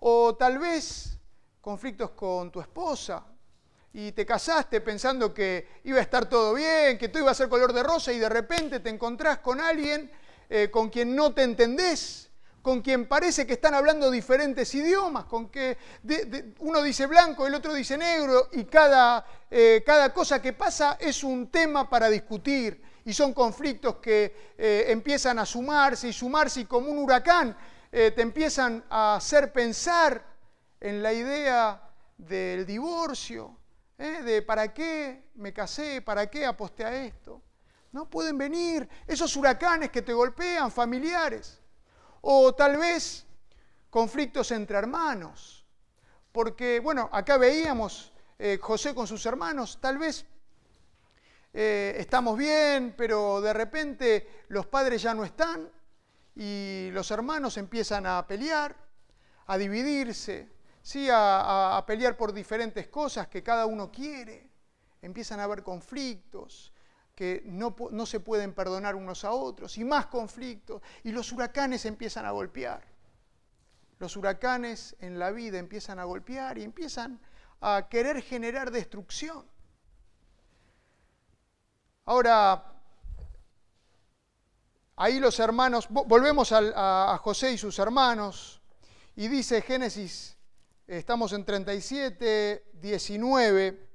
O 0.00 0.34
tal 0.34 0.58
vez 0.58 1.18
conflictos 1.60 2.10
con 2.10 2.50
tu 2.50 2.60
esposa 2.60 3.24
y 3.92 4.12
te 4.12 4.26
casaste 4.26 4.80
pensando 4.80 5.32
que 5.32 5.80
iba 5.84 5.98
a 5.98 6.02
estar 6.02 6.28
todo 6.28 6.54
bien, 6.54 6.98
que 6.98 7.08
todo 7.08 7.22
iba 7.22 7.30
a 7.30 7.34
ser 7.34 7.48
color 7.48 7.72
de 7.72 7.82
rosa 7.82 8.12
y 8.12 8.18
de 8.18 8.28
repente 8.28 8.80
te 8.80 8.90
encontrás 8.90 9.38
con 9.38 9.60
alguien 9.60 10.10
eh, 10.54 10.70
con 10.70 10.90
quien 10.90 11.16
no 11.16 11.32
te 11.32 11.44
entendés, 11.44 12.28
con 12.60 12.82
quien 12.82 13.06
parece 13.06 13.46
que 13.46 13.54
están 13.54 13.72
hablando 13.72 14.10
diferentes 14.10 14.74
idiomas, 14.74 15.24
con 15.24 15.48
que 15.48 15.78
uno 16.58 16.82
dice 16.82 17.06
blanco, 17.06 17.46
el 17.46 17.54
otro 17.54 17.72
dice 17.72 17.96
negro 17.96 18.48
y 18.52 18.64
cada, 18.64 19.24
eh, 19.50 19.82
cada 19.86 20.12
cosa 20.12 20.42
que 20.42 20.52
pasa 20.52 20.98
es 21.00 21.24
un 21.24 21.50
tema 21.50 21.88
para 21.88 22.10
discutir 22.10 22.82
y 23.04 23.12
son 23.12 23.32
conflictos 23.32 23.96
que 23.96 24.52
eh, 24.56 24.84
empiezan 24.88 25.38
a 25.38 25.46
sumarse 25.46 26.08
y 26.08 26.12
sumarse 26.12 26.60
y 26.60 26.64
como 26.64 26.90
un 26.90 26.98
huracán 26.98 27.56
eh, 27.90 28.10
te 28.12 28.22
empiezan 28.22 28.84
a 28.88 29.16
hacer 29.16 29.52
pensar 29.52 30.24
en 30.80 31.02
la 31.02 31.12
idea 31.12 31.90
del 32.16 32.64
divorcio, 32.64 33.56
¿eh? 33.98 34.22
de 34.22 34.42
para 34.42 34.72
qué 34.72 35.30
me 35.34 35.52
casé, 35.52 36.02
para 36.02 36.30
qué 36.30 36.46
aposté 36.46 36.84
a 36.84 37.04
esto. 37.04 37.42
No 37.92 38.08
pueden 38.08 38.38
venir 38.38 38.88
esos 39.06 39.36
huracanes 39.36 39.90
que 39.90 40.02
te 40.02 40.14
golpean, 40.14 40.70
familiares. 40.70 41.60
O 42.22 42.54
tal 42.54 42.78
vez 42.78 43.26
conflictos 43.90 44.50
entre 44.52 44.78
hermanos. 44.78 45.66
Porque, 46.32 46.80
bueno, 46.80 47.10
acá 47.12 47.36
veíamos 47.36 48.12
eh, 48.38 48.58
José 48.60 48.94
con 48.94 49.06
sus 49.06 49.24
hermanos, 49.26 49.78
tal 49.80 49.98
vez 49.98 50.24
eh, 51.52 51.94
estamos 51.98 52.38
bien, 52.38 52.94
pero 52.96 53.40
de 53.40 53.52
repente 53.52 54.44
los 54.48 54.66
padres 54.66 55.02
ya 55.02 55.14
no 55.14 55.24
están 55.24 55.70
y 56.34 56.88
los 56.92 57.10
hermanos 57.10 57.58
empiezan 57.58 58.06
a 58.06 58.26
pelear, 58.26 58.74
a 59.46 59.58
dividirse, 59.58 60.48
¿sí? 60.82 61.08
a, 61.10 61.76
a 61.76 61.86
pelear 61.86 62.16
por 62.16 62.32
diferentes 62.32 62.88
cosas 62.88 63.28
que 63.28 63.42
cada 63.42 63.66
uno 63.66 63.90
quiere. 63.90 64.50
Empiezan 65.02 65.40
a 65.40 65.44
haber 65.44 65.62
conflictos 65.62 66.72
que 67.14 67.42
no, 67.44 67.76
no 67.90 68.06
se 68.06 68.20
pueden 68.20 68.54
perdonar 68.54 68.94
unos 68.94 69.24
a 69.24 69.32
otros 69.32 69.76
y 69.76 69.84
más 69.84 70.06
conflictos 70.06 70.80
y 71.04 71.12
los 71.12 71.30
huracanes 71.32 71.84
empiezan 71.84 72.24
a 72.24 72.30
golpear. 72.30 72.82
Los 73.98 74.16
huracanes 74.16 74.96
en 75.00 75.18
la 75.18 75.30
vida 75.30 75.58
empiezan 75.58 75.98
a 75.98 76.04
golpear 76.04 76.58
y 76.58 76.64
empiezan 76.64 77.20
a 77.60 77.88
querer 77.88 78.22
generar 78.22 78.70
destrucción. 78.70 79.51
Ahora, 82.04 82.64
ahí 84.96 85.20
los 85.20 85.38
hermanos, 85.38 85.86
volvemos 85.88 86.50
a, 86.50 87.16
José 87.22 87.52
y 87.52 87.58
sus 87.58 87.78
hermanos, 87.78 88.60
y 89.14 89.28
dice 89.28 89.62
Génesis, 89.62 90.36
estamos 90.88 91.32
en 91.32 91.44
37, 91.44 92.72
19, 92.74 93.88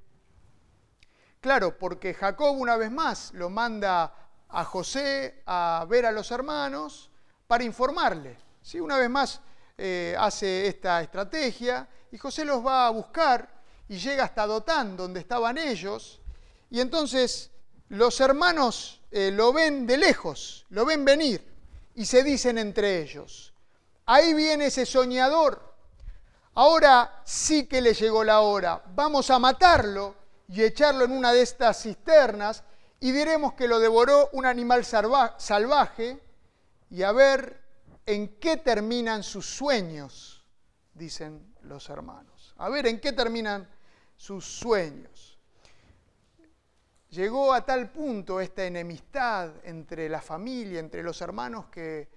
claro, 1.42 1.78
porque 1.78 2.14
Jacob 2.14 2.56
una 2.58 2.78
vez 2.78 2.92
más 2.92 3.34
lo 3.34 3.50
manda 3.50 4.14
a 4.48 4.64
José 4.64 5.44
a 5.46 5.86
ver 5.90 6.06
a 6.06 6.12
los 6.14 6.32
hermanos 6.32 7.12
para 7.46 7.66
informarle. 7.66 8.38
¿sí? 8.62 8.80
Una 8.80 8.98
vez 8.98 9.10
más 9.10 9.42
eh, 9.78 10.16
hace 10.18 10.68
esta 10.68 11.02
estrategia 11.02 11.90
y 12.10 12.18
José 12.18 12.46
los 12.46 12.66
va 12.66 12.88
a 12.88 12.92
buscar 12.92 13.50
y 13.90 13.98
llega 13.98 14.24
hasta 14.24 14.48
Dotán, 14.48 14.96
donde 14.96 15.20
estaban 15.20 15.58
ellos, 15.58 16.22
y 16.70 16.80
entonces 16.80 17.52
los 17.90 18.20
hermanos 18.20 19.02
eh, 19.12 19.32
lo 19.32 19.54
ven 19.54 19.88
de 19.88 19.98
lejos, 19.98 20.66
lo 20.70 20.86
ven 20.86 21.06
venir 21.06 21.44
y 21.96 22.06
se 22.06 22.24
dicen 22.24 22.58
entre 22.58 23.02
ellos, 23.02 23.54
ahí 24.06 24.34
viene 24.34 24.68
ese 24.68 24.86
soñador, 24.86 25.74
ahora 26.54 27.22
sí 27.26 27.66
que 27.68 27.82
le 27.82 27.94
llegó 27.94 28.24
la 28.24 28.42
hora, 28.42 28.84
vamos 28.94 29.30
a 29.30 29.40
matarlo 29.40 30.16
y 30.48 30.64
echarlo 30.64 31.06
en 31.06 31.12
una 31.12 31.34
de 31.34 31.42
estas 31.42 31.82
cisternas 31.82 32.64
y 33.00 33.12
diremos 33.12 33.54
que 33.54 33.68
lo 33.68 33.80
devoró 33.80 34.30
un 34.34 34.46
animal 34.46 34.84
salvaje 34.86 36.20
y 36.90 37.04
a 37.04 37.12
ver 37.12 37.62
en 38.06 38.40
qué 38.40 38.58
terminan 38.58 39.24
sus 39.24 39.46
sueños, 39.46 40.46
dicen 40.94 41.54
los 41.62 41.90
hermanos. 41.90 42.56
A 42.58 42.70
ver 42.70 42.88
en 42.88 43.00
qué 43.00 43.12
terminan 43.12 43.70
sus 44.16 44.46
sueños. 44.46 45.37
Llegó 47.10 47.54
a 47.54 47.66
tal 47.66 47.90
punto 47.90 48.42
esta 48.42 48.66
enemistad 48.66 49.52
entre 49.64 50.10
la 50.10 50.22
familia, 50.22 50.80
entre 50.80 51.04
los 51.04 51.22
hermanos 51.22 51.68
que 51.68 52.10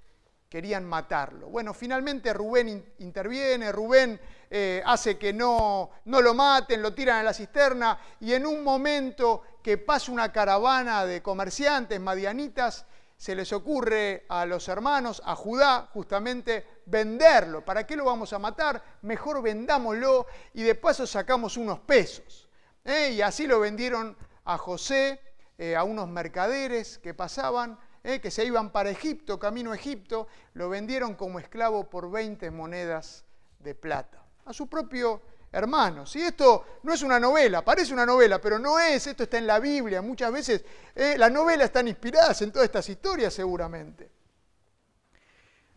querían 0.48 0.84
matarlo. 0.84 1.48
Bueno, 1.48 1.72
finalmente 1.72 2.32
Rubén 2.32 2.94
interviene, 2.98 3.70
Rubén 3.70 4.20
eh, 4.50 4.82
hace 4.84 5.16
que 5.16 5.32
no, 5.32 5.90
no 6.06 6.20
lo 6.20 6.34
maten, 6.34 6.82
lo 6.82 6.92
tiran 6.92 7.18
a 7.18 7.22
la 7.22 7.32
cisterna 7.32 8.00
y 8.18 8.32
en 8.32 8.44
un 8.44 8.64
momento 8.64 9.42
que 9.62 9.78
pasa 9.78 10.10
una 10.10 10.32
caravana 10.32 11.06
de 11.06 11.22
comerciantes 11.22 12.00
madianitas, 12.00 12.84
se 13.16 13.34
les 13.34 13.52
ocurre 13.52 14.24
a 14.30 14.46
los 14.46 14.66
hermanos, 14.68 15.22
a 15.24 15.36
Judá, 15.36 15.88
justamente 15.92 16.80
venderlo. 16.86 17.62
¿Para 17.62 17.86
qué 17.86 17.94
lo 17.94 18.06
vamos 18.06 18.32
a 18.32 18.38
matar? 18.38 18.82
Mejor 19.02 19.42
vendámoslo 19.42 20.26
y 20.54 20.62
de 20.62 20.74
paso 20.74 21.06
sacamos 21.06 21.58
unos 21.58 21.80
pesos. 21.80 22.48
¿eh? 22.82 23.10
Y 23.12 23.20
así 23.20 23.46
lo 23.46 23.60
vendieron 23.60 24.16
a 24.44 24.58
José, 24.58 25.20
eh, 25.58 25.76
a 25.76 25.84
unos 25.84 26.08
mercaderes 26.08 26.98
que 26.98 27.14
pasaban, 27.14 27.78
eh, 28.02 28.20
que 28.20 28.30
se 28.30 28.44
iban 28.44 28.70
para 28.70 28.90
Egipto, 28.90 29.38
camino 29.38 29.72
a 29.72 29.74
Egipto, 29.74 30.26
lo 30.54 30.68
vendieron 30.68 31.14
como 31.14 31.38
esclavo 31.38 31.90
por 31.90 32.10
20 32.10 32.50
monedas 32.50 33.24
de 33.58 33.74
plata, 33.74 34.24
a 34.46 34.52
su 34.52 34.68
propio 34.68 35.20
hermano. 35.52 36.06
Si 36.06 36.22
esto 36.22 36.64
no 36.82 36.94
es 36.94 37.02
una 37.02 37.20
novela, 37.20 37.62
parece 37.62 37.92
una 37.92 38.06
novela, 38.06 38.40
pero 38.40 38.58
no 38.58 38.78
es, 38.78 39.06
esto 39.06 39.24
está 39.24 39.36
en 39.36 39.46
la 39.46 39.58
Biblia, 39.58 40.00
muchas 40.00 40.32
veces 40.32 40.64
eh, 40.94 41.16
las 41.18 41.30
novelas 41.30 41.66
están 41.66 41.88
inspiradas 41.88 42.40
en 42.42 42.52
todas 42.52 42.66
estas 42.66 42.88
historias 42.88 43.34
seguramente. 43.34 44.10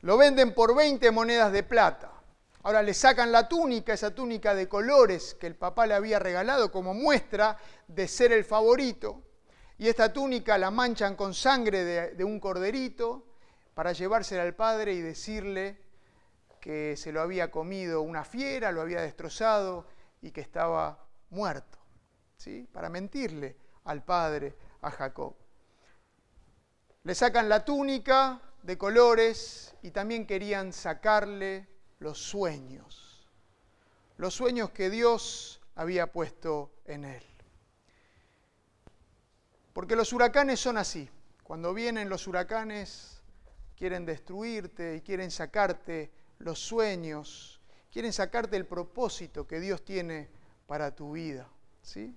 Lo 0.02 0.18
venden 0.18 0.54
por 0.54 0.76
20 0.76 1.12
monedas 1.12 1.52
de 1.52 1.64
plata. 1.64 2.13
Ahora 2.64 2.82
le 2.82 2.94
sacan 2.94 3.32
la 3.32 3.50
túnica, 3.50 3.94
esa 3.94 4.16
túnica 4.16 4.56
de 4.56 4.70
colores 4.70 5.36
que 5.36 5.48
el 5.48 5.56
papá 5.56 5.86
le 5.86 5.96
había 5.96 6.18
regalado 6.18 6.72
como 6.72 6.94
muestra 6.94 7.58
de 7.88 8.08
ser 8.08 8.32
el 8.32 8.46
favorito. 8.46 9.22
Y 9.78 9.90
esta 9.90 10.14
túnica 10.14 10.58
la 10.58 10.72
manchan 10.72 11.18
con 11.18 11.34
sangre 11.34 11.84
de, 11.84 12.24
un 12.24 12.40
corderito 12.40 13.26
para 13.74 13.92
llevársela 13.92 14.44
al 14.44 14.56
padre 14.56 14.94
y 14.94 15.02
decirle 15.02 15.78
que 16.62 16.96
se 16.96 17.12
lo 17.12 17.20
había 17.20 17.52
comido 17.52 18.02
una 18.02 18.24
fiera, 18.24 18.72
lo 18.72 18.80
había 18.80 19.02
destrozado 19.02 19.86
y 20.22 20.32
que 20.32 20.40
estaba 20.40 21.06
muerto. 21.32 21.78
¿sí? 22.38 22.66
Para 22.72 22.88
mentirle 22.88 23.58
al 23.84 24.06
padre, 24.06 24.56
a 24.82 24.90
Jacob. 24.90 25.36
Le 27.04 27.14
sacan 27.14 27.50
la 27.50 27.66
túnica 27.66 28.40
de 28.62 28.78
colores 28.78 29.76
y 29.82 29.92
también 29.92 30.26
querían 30.26 30.72
sacarle 30.72 31.73
los 32.04 32.20
sueños, 32.20 33.26
los 34.18 34.34
sueños 34.34 34.72
que 34.72 34.90
Dios 34.90 35.62
había 35.74 36.12
puesto 36.12 36.70
en 36.86 37.06
él. 37.06 37.24
Porque 39.72 39.96
los 39.96 40.12
huracanes 40.12 40.60
son 40.60 40.78
así. 40.78 41.10
Cuando 41.44 41.74
vienen 41.74 42.10
los 42.10 42.28
huracanes, 42.28 43.22
quieren 43.78 44.06
destruirte 44.06 44.98
y 44.98 45.02
quieren 45.02 45.32
sacarte 45.32 46.12
los 46.40 46.60
sueños, 46.60 47.62
quieren 47.92 48.12
sacarte 48.12 48.58
el 48.58 48.66
propósito 48.66 49.48
que 49.48 49.62
Dios 49.62 49.84
tiene 49.86 50.30
para 50.68 50.94
tu 50.94 51.14
vida. 51.14 51.48
¿sí? 51.82 52.14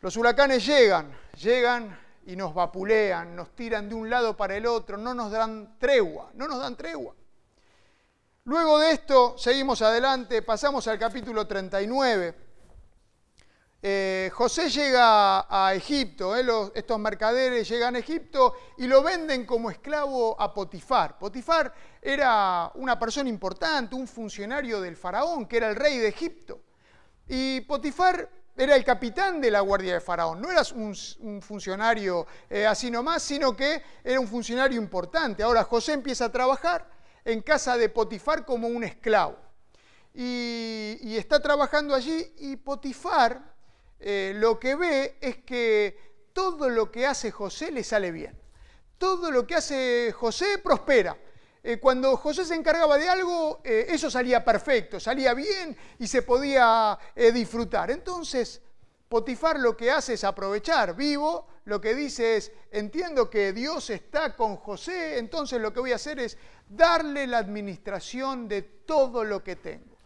Los 0.00 0.16
huracanes 0.16 0.64
llegan, 0.64 1.12
llegan 1.36 1.98
y 2.24 2.36
nos 2.36 2.54
vapulean, 2.54 3.34
nos 3.34 3.50
tiran 3.56 3.88
de 3.88 3.96
un 3.96 4.08
lado 4.08 4.36
para 4.36 4.56
el 4.56 4.66
otro, 4.66 4.96
no 4.96 5.12
nos 5.12 5.32
dan 5.32 5.76
tregua, 5.80 6.30
no 6.34 6.46
nos 6.46 6.60
dan 6.60 6.76
tregua. 6.76 7.16
Luego 8.44 8.80
de 8.80 8.90
esto, 8.90 9.38
seguimos 9.38 9.82
adelante, 9.82 10.42
pasamos 10.42 10.88
al 10.88 10.98
capítulo 10.98 11.46
39. 11.46 12.34
Eh, 13.80 14.30
José 14.34 14.68
llega 14.68 15.46
a 15.48 15.72
Egipto, 15.74 16.36
eh, 16.36 16.72
estos 16.74 16.98
mercaderes 16.98 17.68
llegan 17.68 17.94
a 17.94 18.00
Egipto 18.00 18.54
y 18.78 18.88
lo 18.88 19.00
venden 19.00 19.46
como 19.46 19.70
esclavo 19.70 20.34
a 20.40 20.52
Potifar. 20.52 21.20
Potifar 21.20 21.72
era 22.00 22.68
una 22.74 22.98
persona 22.98 23.28
importante, 23.28 23.94
un 23.94 24.08
funcionario 24.08 24.80
del 24.80 24.96
faraón, 24.96 25.46
que 25.46 25.58
era 25.58 25.68
el 25.68 25.76
rey 25.76 25.98
de 25.98 26.08
Egipto. 26.08 26.62
Y 27.28 27.60
Potifar 27.60 28.28
era 28.56 28.74
el 28.74 28.84
capitán 28.84 29.40
de 29.40 29.52
la 29.52 29.60
guardia 29.60 29.94
de 29.94 30.00
Faraón. 30.00 30.40
No 30.40 30.50
era 30.50 30.62
un, 30.74 31.40
funcionario 31.40 32.26
eh, 32.50 32.66
así 32.66 32.90
nomás, 32.90 33.22
sino 33.22 33.56
que 33.56 33.82
era 34.02 34.18
un 34.18 34.26
funcionario 34.26 34.80
importante. 34.80 35.44
Ahora 35.44 35.62
José 35.62 35.92
empieza 35.92 36.24
a 36.24 36.32
trabajar 36.32 36.91
en 37.24 37.42
casa 37.42 37.76
de 37.76 37.88
Potifar 37.88 38.44
como 38.44 38.68
un 38.68 38.84
esclavo. 38.84 39.36
Y, 40.14 41.16
está 41.16 41.40
trabajando 41.40 41.94
allí 41.94 42.32
y 42.38 42.56
Potifar 42.56 43.54
eh, 43.98 44.32
lo 44.36 44.58
que 44.58 44.74
ve 44.74 45.16
es 45.20 45.38
que 45.38 46.28
todo 46.32 46.68
lo 46.68 46.90
que 46.90 47.06
hace 47.06 47.30
José 47.30 47.70
le 47.70 47.84
sale 47.84 48.10
bien. 48.10 48.38
Todo 48.98 49.30
lo 49.30 49.46
que 49.46 49.54
hace 49.54 50.12
José 50.12 50.58
prospera. 50.58 51.16
Eh, 51.62 51.78
cuando 51.78 52.16
José 52.16 52.44
se 52.44 52.54
encargaba 52.54 52.98
de 52.98 53.08
algo, 53.08 53.60
eh, 53.64 53.86
eso 53.88 54.10
salía 54.10 54.44
perfecto, 54.44 54.98
salía 54.98 55.32
bien 55.34 55.76
y 55.98 56.06
se 56.06 56.22
podía 56.22 56.98
disfrutar. 57.32 57.90
Entonces, 57.90 58.60
Potifar 59.12 59.60
lo 59.60 59.76
que 59.76 59.90
hace 59.90 60.14
es 60.14 60.24
aprovechar 60.24 60.96
vivo, 60.96 61.46
lo 61.66 61.82
que 61.82 61.94
dice 61.94 62.38
es, 62.38 62.50
entiendo 62.70 63.28
que 63.28 63.52
Dios 63.52 63.90
está 63.90 64.34
con 64.34 64.56
José, 64.56 65.18
entonces 65.18 65.60
lo 65.60 65.70
que 65.70 65.80
voy 65.80 65.92
a 65.92 65.96
hacer 65.96 66.18
es 66.18 66.38
darle 66.66 67.26
la 67.26 67.36
administración 67.36 68.48
de 68.48 68.62
todo 68.62 69.22
lo 69.22 69.44
que 69.44 69.56
tengo. 69.56 69.98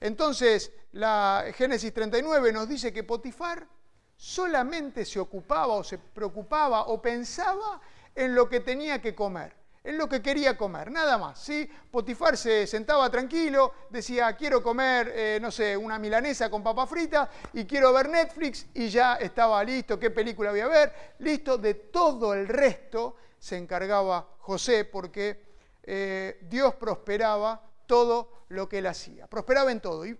Entonces, 0.00 0.72
la 0.92 1.44
Génesis 1.54 1.92
39 1.92 2.54
nos 2.54 2.66
dice 2.66 2.90
que 2.90 3.04
Potifar 3.04 3.68
solamente 4.16 5.04
se 5.04 5.20
ocupaba 5.20 5.74
o 5.74 5.84
se 5.84 5.98
preocupaba 5.98 6.84
o 6.84 7.02
pensaba 7.02 7.82
en 8.14 8.34
lo 8.34 8.48
que 8.48 8.60
tenía 8.60 8.98
que 9.02 9.14
comer, 9.14 9.54
en 9.84 9.98
lo 9.98 10.08
que 10.08 10.22
quería 10.22 10.56
comer, 10.56 10.90
nada 10.90 11.18
más. 11.18 11.38
¿sí? 11.38 11.68
Potifar 11.90 12.38
se 12.38 12.66
sentaba 12.66 13.10
tranquilo, 13.10 13.72
decía, 13.90 14.34
quiero 14.34 14.62
comer, 14.62 15.12
eh, 15.14 15.38
no 15.40 15.50
sé, 15.50 15.76
una 15.76 15.98
milanesa 15.98 16.50
con 16.50 16.62
papa 16.62 16.86
frita 16.86 17.30
y 17.52 17.66
quiero 17.66 17.92
ver 17.92 18.08
Netflix 18.08 18.66
y 18.72 18.88
ya 18.88 19.16
estaba 19.16 19.62
listo, 19.62 19.98
qué 19.98 20.10
película 20.10 20.50
voy 20.50 20.60
a 20.60 20.68
ver, 20.68 20.92
listo, 21.18 21.58
de 21.58 21.74
todo 21.74 22.32
el 22.32 22.48
resto 22.48 23.16
se 23.38 23.58
encargaba 23.58 24.26
José 24.38 24.86
porque 24.86 25.44
eh, 25.82 26.38
Dios 26.48 26.74
prosperaba 26.76 27.60
todo 27.86 28.46
lo 28.48 28.66
que 28.66 28.78
él 28.78 28.86
hacía, 28.86 29.26
prosperaba 29.26 29.70
en 29.70 29.80
todo. 29.80 30.06
Y 30.06 30.18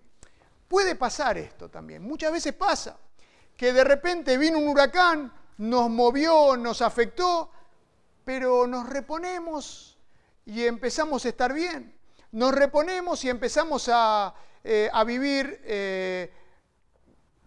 puede 0.69 0.95
pasar 0.95 1.39
esto 1.39 1.71
también, 1.71 2.03
muchas 2.03 2.31
veces 2.31 2.53
pasa, 2.53 2.99
que 3.57 3.73
de 3.73 3.83
repente 3.83 4.37
vino 4.37 4.59
un 4.59 4.69
huracán, 4.69 5.33
nos 5.57 5.89
movió, 5.89 6.55
nos 6.57 6.83
afectó, 6.83 7.51
pero 8.25 8.67
nos 8.67 8.89
reponemos 8.89 9.99
y 10.47 10.65
empezamos 10.65 11.25
a 11.25 11.29
estar 11.29 11.53
bien. 11.53 11.95
Nos 12.33 12.53
reponemos 12.53 13.25
y 13.25 13.31
empezamos 13.31 13.89
a, 13.93 14.35
eh, 14.63 14.91
vivir, 15.07 15.61
eh, 15.65 16.33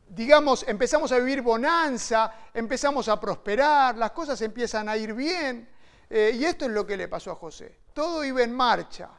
digamos, 0.07 0.63
empezamos 0.67 1.11
a 1.11 1.17
vivir 1.17 1.41
bonanza, 1.41 2.31
empezamos 2.53 3.09
a 3.09 3.19
prosperar, 3.19 3.97
las 3.97 4.11
cosas 4.11 4.41
empiezan 4.41 4.87
a 4.87 4.95
ir 4.95 5.13
bien. 5.13 5.69
Eh, 6.09 6.31
y 6.35 6.45
esto 6.45 6.65
es 6.65 6.71
lo 6.71 6.85
que 6.85 6.95
le 6.95 7.07
pasó 7.07 7.31
a 7.31 7.35
José. 7.35 7.79
Todo 7.93 8.23
iba 8.23 8.43
en 8.43 8.53
marcha, 8.53 9.09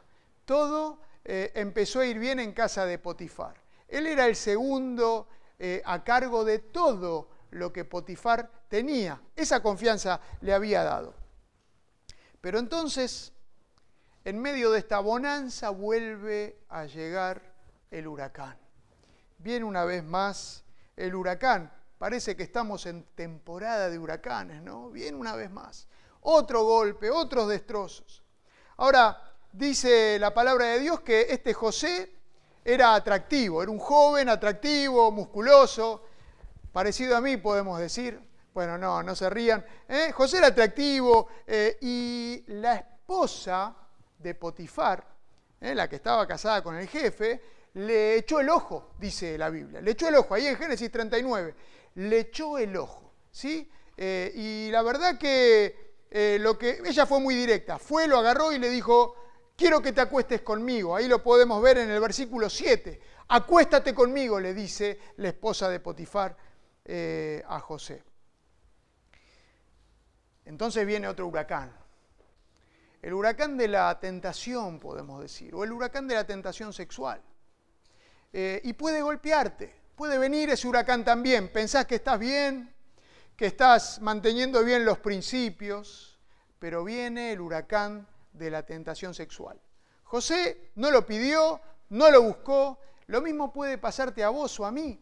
todo 0.45 0.99
empezó 1.23 1.99
a 1.99 2.07
ir 2.07 2.17
bien 2.17 2.39
en 2.39 2.53
casa 2.53 2.87
de 2.87 2.97
Potifar. 2.97 3.53
Él 3.87 4.07
era 4.07 4.25
el 4.25 4.35
segundo 4.35 5.27
a 5.85 6.03
cargo 6.03 6.43
de 6.43 6.57
todo 6.57 7.27
lo 7.51 7.71
que 7.71 7.85
Potifar 7.85 8.49
tenía. 8.67 9.21
Esa 9.35 9.61
confianza 9.61 10.19
le 10.41 10.53
había 10.53 10.83
dado. 10.83 11.18
Pero 12.41 12.59
entonces, 12.59 13.33
en 14.23 14.39
medio 14.39 14.71
de 14.71 14.79
esta 14.79 14.99
bonanza, 14.99 15.69
vuelve 15.69 16.59
a 16.69 16.85
llegar 16.85 17.41
el 17.91 18.07
huracán. 18.07 18.57
Viene 19.37 19.65
una 19.65 19.85
vez 19.85 20.03
más 20.03 20.63
el 20.95 21.15
huracán. 21.15 21.71
Parece 21.97 22.35
que 22.35 22.43
estamos 22.43 22.85
en 22.85 23.03
temporada 23.15 23.89
de 23.89 23.99
huracanes, 23.99 24.61
¿no? 24.61 24.89
Viene 24.89 25.17
una 25.17 25.35
vez 25.35 25.51
más. 25.51 25.87
Otro 26.21 26.63
golpe, 26.63 27.09
otros 27.09 27.49
destrozos. 27.49 28.23
Ahora, 28.77 29.21
dice 29.51 30.17
la 30.19 30.33
palabra 30.33 30.65
de 30.67 30.79
Dios 30.79 31.01
que 31.01 31.27
este 31.29 31.53
José 31.53 32.13
era 32.63 32.95
atractivo, 32.95 33.63
era 33.63 33.71
un 33.71 33.79
joven 33.79 34.29
atractivo, 34.29 35.11
musculoso, 35.11 36.03
parecido 36.71 37.17
a 37.17 37.21
mí, 37.21 37.37
podemos 37.37 37.79
decir. 37.79 38.28
Bueno, 38.53 38.77
no, 38.77 39.03
no 39.03 39.15
se 39.15 39.29
rían. 39.29 39.63
¿eh? 39.87 40.11
José 40.11 40.37
era 40.37 40.47
atractivo 40.47 41.27
eh, 41.45 41.77
y 41.81 42.43
la 42.47 42.75
esposa 42.75 43.75
de 44.17 44.35
Potifar, 44.35 45.05
¿eh? 45.61 45.75
la 45.75 45.87
que 45.87 45.97
estaba 45.97 46.27
casada 46.27 46.63
con 46.63 46.75
el 46.75 46.87
jefe, 46.87 47.41
le 47.75 48.17
echó 48.17 48.39
el 48.39 48.49
ojo, 48.49 48.91
dice 48.97 49.37
la 49.37 49.49
Biblia. 49.49 49.81
Le 49.81 49.91
echó 49.91 50.07
el 50.07 50.15
ojo, 50.15 50.33
ahí 50.33 50.47
en 50.47 50.57
Génesis 50.57 50.91
39. 50.91 51.55
Le 51.95 52.19
echó 52.19 52.57
el 52.57 52.75
ojo, 52.75 53.13
¿sí? 53.31 53.71
y 53.97 54.69
la 54.71 54.81
verdad 54.81 55.17
que 55.17 55.93
lo 56.39 56.57
que 56.57 56.81
ella 56.85 57.05
fue 57.05 57.19
muy 57.19 57.35
directa. 57.35 57.77
Fue, 57.77 58.07
lo 58.07 58.17
agarró 58.17 58.51
y 58.51 58.57
le 58.59 58.69
dijo, 58.69 59.15
quiero 59.55 59.81
que 59.81 59.91
te 59.91 60.01
acuestes 60.01 60.41
conmigo. 60.41 60.95
Ahí 60.95 61.07
lo 61.07 61.21
podemos 61.21 61.61
ver 61.61 61.77
en 61.79 61.89
el 61.89 61.99
versículo 61.99 62.49
7. 62.49 62.99
Acuéstate 63.27 63.93
conmigo, 63.93 64.39
le 64.39 64.53
dice 64.53 64.99
la 65.17 65.27
esposa 65.27 65.69
de 65.69 65.79
Potifar 65.79 66.35
a 67.47 67.59
José. 67.59 68.08
Entonces 70.49 70.83
viene 70.83 71.07
otro 71.07 71.27
huracán. 71.27 71.71
El 73.03 73.13
huracán 73.13 73.55
de 73.55 73.67
la 73.67 73.99
tentación, 73.99 74.79
podemos 74.79 75.21
decir, 75.21 75.53
o 75.53 75.63
el 75.63 75.71
huracán 75.71 76.07
de 76.07 76.15
la 76.15 76.25
tentación 76.25 76.73
sexual. 76.73 77.21
Eh, 78.33 78.59
y 78.63 78.73
puede 78.73 79.03
golpearte, 79.03 79.71
puede 79.95 80.17
venir 80.17 80.49
ese 80.49 80.67
huracán 80.67 81.05
también. 81.05 81.53
Pensás 81.53 81.85
que 81.85 81.95
estás 81.95 82.17
bien, 82.17 82.73
que 83.35 83.45
estás 83.45 84.01
manteniendo 84.01 84.63
bien 84.63 84.85
los 84.85 84.97
principios, 84.97 86.17
pero 86.57 86.83
viene 86.83 87.31
el 87.31 87.41
huracán 87.41 88.07
de 88.33 88.49
la 88.49 88.65
tentación 88.65 89.13
sexual. 89.13 89.61
José 90.03 90.71
no 90.75 90.89
lo 90.89 91.05
pidió, 91.05 91.61
no 91.89 92.09
lo 92.09 92.23
buscó, 92.23 92.79
lo 93.05 93.21
mismo 93.21 93.53
puede 93.53 93.77
pasarte 93.77 94.23
a 94.23 94.29
vos 94.29 94.59
o 94.59 94.65
a 94.65 94.71
mí. 94.71 94.99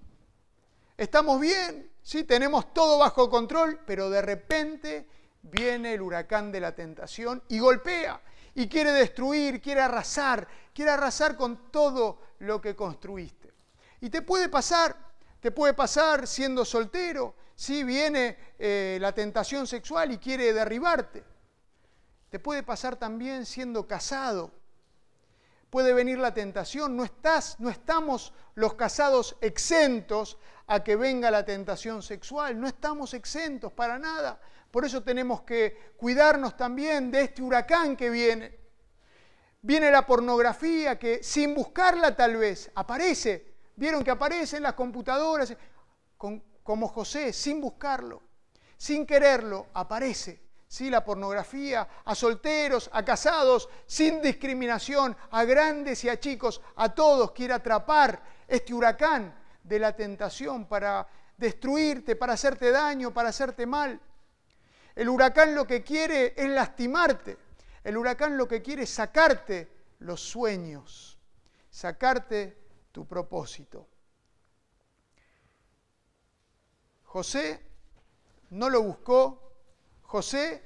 Estamos 0.98 1.40
bien, 1.40 1.90
sí, 2.02 2.26
tenemos 2.26 2.74
todo 2.74 2.98
bajo 2.98 3.30
control, 3.30 3.80
pero 3.86 4.10
de 4.10 4.22
repente 4.22 5.08
viene 5.50 5.94
el 5.94 6.02
huracán 6.02 6.52
de 6.52 6.60
la 6.60 6.74
tentación 6.76 7.42
y 7.48 7.60
golpea 7.60 8.22
y 8.56 8.68
quiere 8.68 8.92
destruir, 8.92 9.62
quiere 9.62 9.82
arrasar, 9.82 10.48
quiere 10.74 10.92
arrasar 10.92 11.38
con 11.38 11.72
todo 11.72 12.20
lo 12.40 12.60
que 12.60 12.76
construiste. 12.76 13.54
Y 14.02 14.10
te 14.10 14.22
puede 14.22 14.50
pasar, 14.50 14.96
te 15.40 15.52
puede 15.52 15.74
pasar 15.74 16.28
siendo 16.28 16.66
soltero, 16.66 17.36
si 17.56 17.84
viene 17.84 18.38
eh, 18.60 18.98
la 19.02 19.14
tentación 19.14 19.68
sexual 19.68 20.12
y 20.12 20.18
quiere 20.18 20.54
derribarte. 20.54 21.24
Te 22.30 22.40
puede 22.40 22.64
pasar 22.64 22.96
también 22.96 23.46
siendo 23.46 23.88
casado. 23.88 24.52
Puede 25.70 25.94
venir 25.94 26.18
la 26.18 26.34
tentación, 26.34 26.96
no 26.96 27.04
estás, 27.04 27.60
no 27.60 27.70
estamos 27.70 28.34
los 28.56 28.76
casados 28.76 29.38
exentos 29.42 30.38
a 30.68 30.84
que 30.84 30.96
venga 30.96 31.30
la 31.30 31.46
tentación 31.46 32.02
sexual, 32.02 32.60
no 32.60 32.68
estamos 32.68 33.14
exentos 33.14 33.72
para 33.72 34.00
nada. 34.00 34.40
Por 34.72 34.86
eso 34.86 35.02
tenemos 35.04 35.42
que 35.42 35.94
cuidarnos 35.98 36.56
también 36.58 37.10
de 37.12 37.22
este 37.24 37.42
huracán 37.42 37.96
que 37.96 38.10
viene. 38.10 38.60
Viene 39.62 39.90
la 39.92 40.06
pornografía 40.06 41.00
que 41.00 41.24
sin 41.24 41.56
buscarla 41.56 42.16
tal 42.16 42.38
vez 42.38 42.72
aparece. 42.76 43.56
Vieron 43.76 44.04
que 44.04 44.12
aparece 44.12 44.58
en 44.58 44.64
las 44.64 44.74
computadoras, 44.74 45.56
como 46.18 46.88
José, 46.88 47.32
sin 47.32 47.62
buscarlo, 47.62 48.22
sin 48.76 49.06
quererlo, 49.06 49.68
aparece. 49.74 50.48
¿sí? 50.68 50.90
La 50.90 51.04
pornografía 51.04 51.88
a 52.06 52.16
solteros, 52.16 52.90
a 52.94 53.04
casados, 53.04 53.70
sin 53.86 54.22
discriminación, 54.22 55.16
a 55.32 55.44
grandes 55.44 56.04
y 56.04 56.10
a 56.10 56.20
chicos, 56.20 56.62
a 56.76 56.94
todos 56.94 57.32
quiere 57.32 57.54
atrapar 57.54 58.22
este 58.48 58.74
huracán 58.74 59.34
de 59.64 59.80
la 59.80 59.96
tentación 59.96 60.66
para 60.66 61.08
destruirte, 61.36 62.16
para 62.16 62.34
hacerte 62.34 62.72
daño, 62.72 63.14
para 63.14 63.30
hacerte 63.30 63.66
mal. 63.66 64.00
El 64.98 65.10
huracán 65.10 65.54
lo 65.54 65.68
que 65.68 65.84
quiere 65.84 66.34
es 66.36 66.50
lastimarte. 66.50 67.38
El 67.84 67.98
huracán 67.98 68.36
lo 68.36 68.48
que 68.48 68.64
quiere 68.64 68.82
es 68.82 68.90
sacarte 68.90 69.72
los 70.00 70.20
sueños, 70.20 71.20
sacarte 71.70 72.58
tu 72.92 73.06
propósito. 73.06 73.88
José 77.04 77.62
no 78.50 78.72
lo 78.72 78.82
buscó, 78.82 79.54
José 80.02 80.64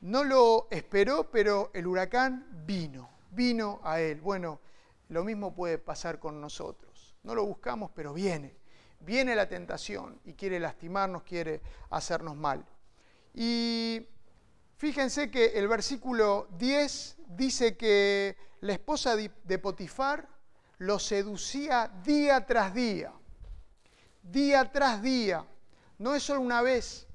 no 0.00 0.24
lo 0.24 0.66
esperó, 0.72 1.30
pero 1.30 1.70
el 1.72 1.86
huracán 1.86 2.48
vino, 2.66 3.10
vino 3.30 3.78
a 3.84 4.00
él. 4.00 4.20
Bueno, 4.20 4.58
lo 5.08 5.22
mismo 5.22 5.54
puede 5.54 5.78
pasar 5.78 6.18
con 6.18 6.40
nosotros. 6.40 7.14
No 7.22 7.36
lo 7.36 7.46
buscamos, 7.46 7.92
pero 7.94 8.12
viene 8.12 8.63
viene 9.04 9.36
la 9.36 9.48
tentación 9.48 10.20
y 10.24 10.34
quiere 10.34 10.58
lastimarnos, 10.58 11.22
quiere 11.22 11.60
hacernos 11.90 12.36
mal. 12.36 12.64
Y 13.34 14.06
fíjense 14.76 15.30
que 15.30 15.46
el 15.58 15.68
versículo 15.68 16.48
10 16.58 17.16
dice 17.28 17.76
que 17.76 18.36
la 18.60 18.72
esposa 18.72 19.16
de 19.16 19.58
Potifar 19.58 20.28
lo 20.78 20.98
seducía 20.98 21.90
día 22.02 22.44
tras 22.46 22.74
día, 22.74 23.12
día 24.22 24.70
tras 24.70 25.02
día. 25.02 25.44
No 25.98 26.14
es 26.14 26.22
solo 26.22 26.40
una 26.40 26.62
vez. 26.62 27.06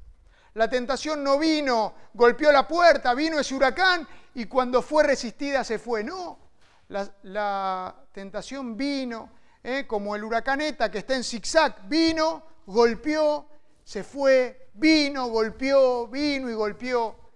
La 0.53 0.69
tentación 0.69 1.23
no 1.23 1.37
vino, 1.37 1.93
golpeó 2.13 2.51
la 2.51 2.67
puerta, 2.67 3.13
vino 3.13 3.39
ese 3.39 3.55
huracán 3.55 4.07
y 4.33 4.45
cuando 4.45 4.81
fue 4.81 5.03
resistida 5.03 5.63
se 5.63 5.79
fue. 5.79 6.03
No, 6.03 6.39
la, 6.87 7.09
la 7.23 7.95
tentación 8.11 8.75
vino, 8.75 9.29
¿eh? 9.63 9.85
como 9.87 10.15
el 10.15 10.23
huracaneta 10.23 10.89
que 10.89 10.99
está 10.99 11.15
en 11.15 11.23
zigzag, 11.23 11.87
vino, 11.87 12.43
golpeó, 12.65 13.47
se 13.83 14.03
fue, 14.03 14.69
vino, 14.73 15.27
golpeó, 15.27 16.07
vino 16.07 16.49
y 16.49 16.53
golpeó. 16.53 17.31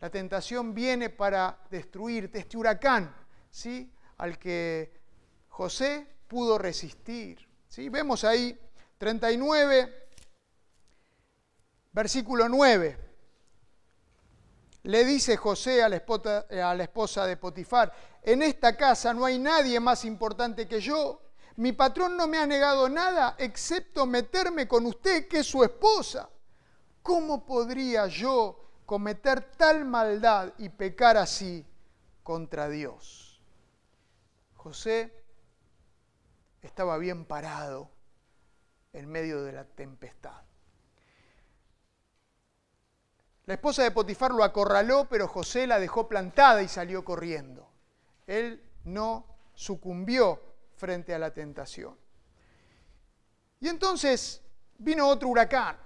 La 0.00 0.10
tentación 0.10 0.74
viene 0.74 1.10
para 1.10 1.58
destruirte, 1.70 2.40
este 2.40 2.56
huracán, 2.56 3.14
¿sí? 3.50 3.92
al 4.18 4.38
que 4.38 5.00
José 5.48 6.06
pudo 6.26 6.58
resistir. 6.58 7.48
¿sí? 7.68 7.88
Vemos 7.88 8.24
ahí 8.24 8.58
39, 8.98 10.08
versículo 11.92 12.48
9. 12.48 12.98
Le 14.84 15.04
dice 15.04 15.36
José 15.36 15.84
a 15.84 15.88
la, 15.88 15.96
esposa, 15.96 16.46
a 16.50 16.74
la 16.74 16.82
esposa 16.82 17.24
de 17.24 17.36
Potifar, 17.36 17.92
en 18.22 18.42
esta 18.42 18.76
casa 18.76 19.14
no 19.14 19.24
hay 19.24 19.38
nadie 19.38 19.78
más 19.78 20.04
importante 20.04 20.66
que 20.66 20.80
yo 20.80 21.22
mi 21.56 21.72
patrón 21.72 22.16
no 22.16 22.26
me 22.26 22.38
ha 22.38 22.46
negado 22.46 22.88
nada 22.88 23.36
excepto 23.38 24.06
meterme 24.06 24.66
con 24.66 24.86
usted, 24.86 25.28
que 25.28 25.40
es 25.40 25.46
su 25.46 25.62
esposa. 25.62 26.28
¿Cómo 27.02 27.44
podría 27.44 28.06
yo 28.06 28.58
cometer 28.86 29.52
tal 29.56 29.84
maldad 29.84 30.52
y 30.58 30.68
pecar 30.68 31.16
así 31.16 31.66
contra 32.22 32.68
Dios? 32.68 33.40
José 34.54 35.12
estaba 36.62 36.96
bien 36.96 37.24
parado 37.24 37.90
en 38.92 39.08
medio 39.08 39.42
de 39.42 39.52
la 39.52 39.64
tempestad. 39.64 40.42
La 43.46 43.54
esposa 43.54 43.82
de 43.82 43.90
Potifar 43.90 44.30
lo 44.30 44.44
acorraló, 44.44 45.08
pero 45.10 45.26
José 45.26 45.66
la 45.66 45.80
dejó 45.80 46.08
plantada 46.08 46.62
y 46.62 46.68
salió 46.68 47.04
corriendo. 47.04 47.68
Él 48.28 48.62
no 48.84 49.26
sucumbió 49.54 50.40
frente 50.82 51.14
a 51.14 51.18
la 51.20 51.32
tentación. 51.32 51.96
Y 53.60 53.68
entonces 53.68 54.42
vino 54.78 55.06
otro 55.06 55.28
huracán, 55.28 55.76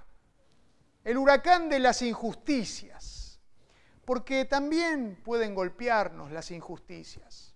el 1.05 1.19
huracán 1.19 1.69
de 1.69 1.79
las 1.81 2.01
injusticias, 2.01 3.39
porque 4.07 4.47
también 4.47 5.21
pueden 5.23 5.55
golpearnos 5.55 6.33
las 6.33 6.51
injusticias. 6.51 7.55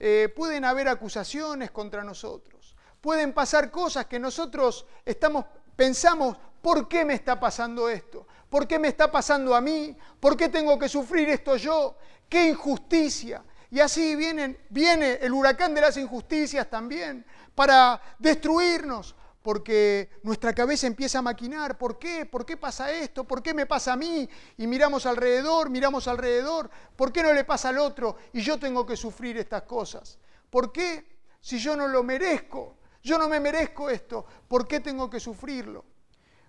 Eh, 0.00 0.28
pueden 0.34 0.64
haber 0.64 0.88
acusaciones 0.88 1.70
contra 1.70 2.02
nosotros, 2.02 2.74
pueden 3.00 3.32
pasar 3.32 3.70
cosas 3.70 4.06
que 4.06 4.18
nosotros 4.18 4.84
estamos, 5.04 5.44
pensamos, 5.76 6.36
¿por 6.60 6.88
qué 6.88 7.04
me 7.04 7.14
está 7.14 7.38
pasando 7.38 7.88
esto? 7.88 8.26
¿Por 8.50 8.66
qué 8.66 8.80
me 8.80 8.88
está 8.88 9.12
pasando 9.12 9.54
a 9.54 9.60
mí? 9.60 9.96
¿Por 10.18 10.36
qué 10.36 10.48
tengo 10.48 10.76
que 10.76 10.88
sufrir 10.88 11.28
esto 11.28 11.54
yo? 11.54 11.96
¡Qué 12.28 12.48
injusticia! 12.48 13.44
Y 13.74 13.80
así 13.80 14.14
viene 14.14 15.18
el 15.20 15.32
huracán 15.32 15.74
de 15.74 15.80
las 15.80 15.96
injusticias 15.96 16.70
también 16.70 17.26
para 17.56 18.00
destruirnos, 18.20 19.16
porque 19.42 20.10
nuestra 20.22 20.54
cabeza 20.54 20.86
empieza 20.86 21.18
a 21.18 21.22
maquinar, 21.22 21.76
¿por 21.76 21.98
qué? 21.98 22.24
¿Por 22.24 22.46
qué 22.46 22.56
pasa 22.56 22.92
esto? 22.92 23.24
¿Por 23.24 23.42
qué 23.42 23.52
me 23.52 23.66
pasa 23.66 23.94
a 23.94 23.96
mí? 23.96 24.28
Y 24.58 24.68
miramos 24.68 25.06
alrededor, 25.06 25.70
miramos 25.70 26.06
alrededor, 26.06 26.70
¿por 26.94 27.12
qué 27.12 27.24
no 27.24 27.32
le 27.32 27.42
pasa 27.42 27.70
al 27.70 27.78
otro 27.78 28.16
y 28.32 28.42
yo 28.42 28.60
tengo 28.60 28.86
que 28.86 28.96
sufrir 28.96 29.38
estas 29.38 29.62
cosas? 29.62 30.20
¿Por 30.50 30.70
qué? 30.70 31.18
Si 31.40 31.58
yo 31.58 31.74
no 31.74 31.88
lo 31.88 32.04
merezco, 32.04 32.76
yo 33.02 33.18
no 33.18 33.28
me 33.28 33.40
merezco 33.40 33.90
esto, 33.90 34.24
¿por 34.46 34.68
qué 34.68 34.78
tengo 34.78 35.10
que 35.10 35.18
sufrirlo? 35.18 35.84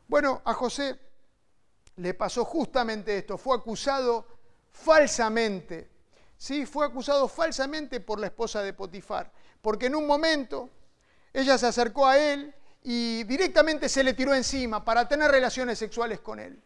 Bueno, 0.08 0.44
a 0.46 0.54
José 0.54 1.00
le 1.96 2.14
pasó 2.14 2.46
justamente 2.46 3.18
esto, 3.18 3.36
fue 3.40 3.58
acusado 3.58 4.28
falsamente 4.70 5.95
¿sí? 6.38 6.66
fue 6.66 6.86
acusado 6.86 7.28
falsamente 7.28 8.00
por 8.00 8.20
la 8.20 8.28
esposa 8.28 8.62
de 8.62 8.74
Potifar, 8.74 9.32
porque 9.62 9.88
en 9.88 9.96
un 9.96 10.08
momento 10.08 10.70
ella 11.34 11.58
se 11.58 11.68
acercó 11.68 12.08
a 12.08 12.18
él 12.18 12.54
y 12.84 13.24
directamente 13.24 13.90
se 13.90 14.04
le 14.04 14.14
tiró 14.14 14.34
encima 14.34 14.86
para 14.86 15.08
tener 15.08 15.32
relaciones 15.32 15.80
sexuales 15.80 16.20
con 16.20 16.40
él. 16.40 16.62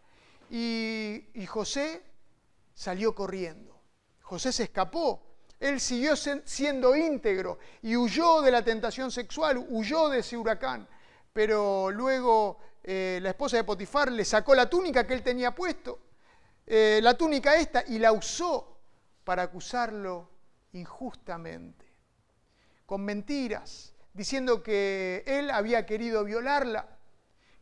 Y, 0.50 1.24
José 1.48 2.04
salió 2.74 3.16
corriendo. 3.16 3.82
José 4.22 4.52
se 4.52 4.64
escapó. 4.64 5.24
Él 5.60 5.80
siguió 5.80 6.16
siendo 6.16 6.96
íntegro 6.96 7.60
y 7.82 7.96
huyó 7.96 8.42
de 8.42 8.52
la 8.52 8.64
tentación 8.64 9.12
sexual, 9.12 9.66
huyó 9.70 10.10
de 10.10 10.20
ese 10.20 10.38
huracán. 10.38 10.88
Pero 11.34 11.90
luego 11.92 12.60
eh, 12.84 13.20
la 13.22 13.30
esposa 13.30 13.58
de 13.58 13.64
Potifar 13.64 14.12
le 14.12 14.26
sacó 14.26 14.56
la 14.56 14.70
túnica 14.70 15.06
que 15.06 15.14
él 15.14 15.24
tenía 15.24 15.54
puesto, 15.54 16.00
eh, 16.66 17.00
la 17.02 17.16
túnica 17.16 17.56
esta, 17.56 17.84
y 17.88 18.00
la 18.00 18.12
usó 18.12 18.79
para 19.24 19.44
acusarlo 19.44 20.30
injustamente, 20.74 21.86
con 22.86 23.04
mentiras, 23.04 23.94
diciendo 24.14 24.64
que 24.64 25.24
él 25.26 25.50
había 25.52 25.86
querido 25.86 26.24
violarla, 26.24 26.98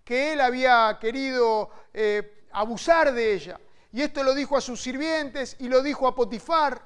que 0.04 0.34
él 0.34 0.42
había 0.42 0.98
querido 1.02 1.70
eh, 1.94 2.46
abusar 2.52 3.14
de 3.14 3.34
ella. 3.34 3.60
Y 3.92 4.02
esto 4.02 4.24
lo 4.24 4.34
dijo 4.34 4.58
a 4.58 4.62
sus 4.62 4.82
sirvientes 4.82 5.56
y 5.60 5.68
lo 5.68 5.82
dijo 5.82 6.08
a 6.08 6.16
Potifar. 6.16 6.82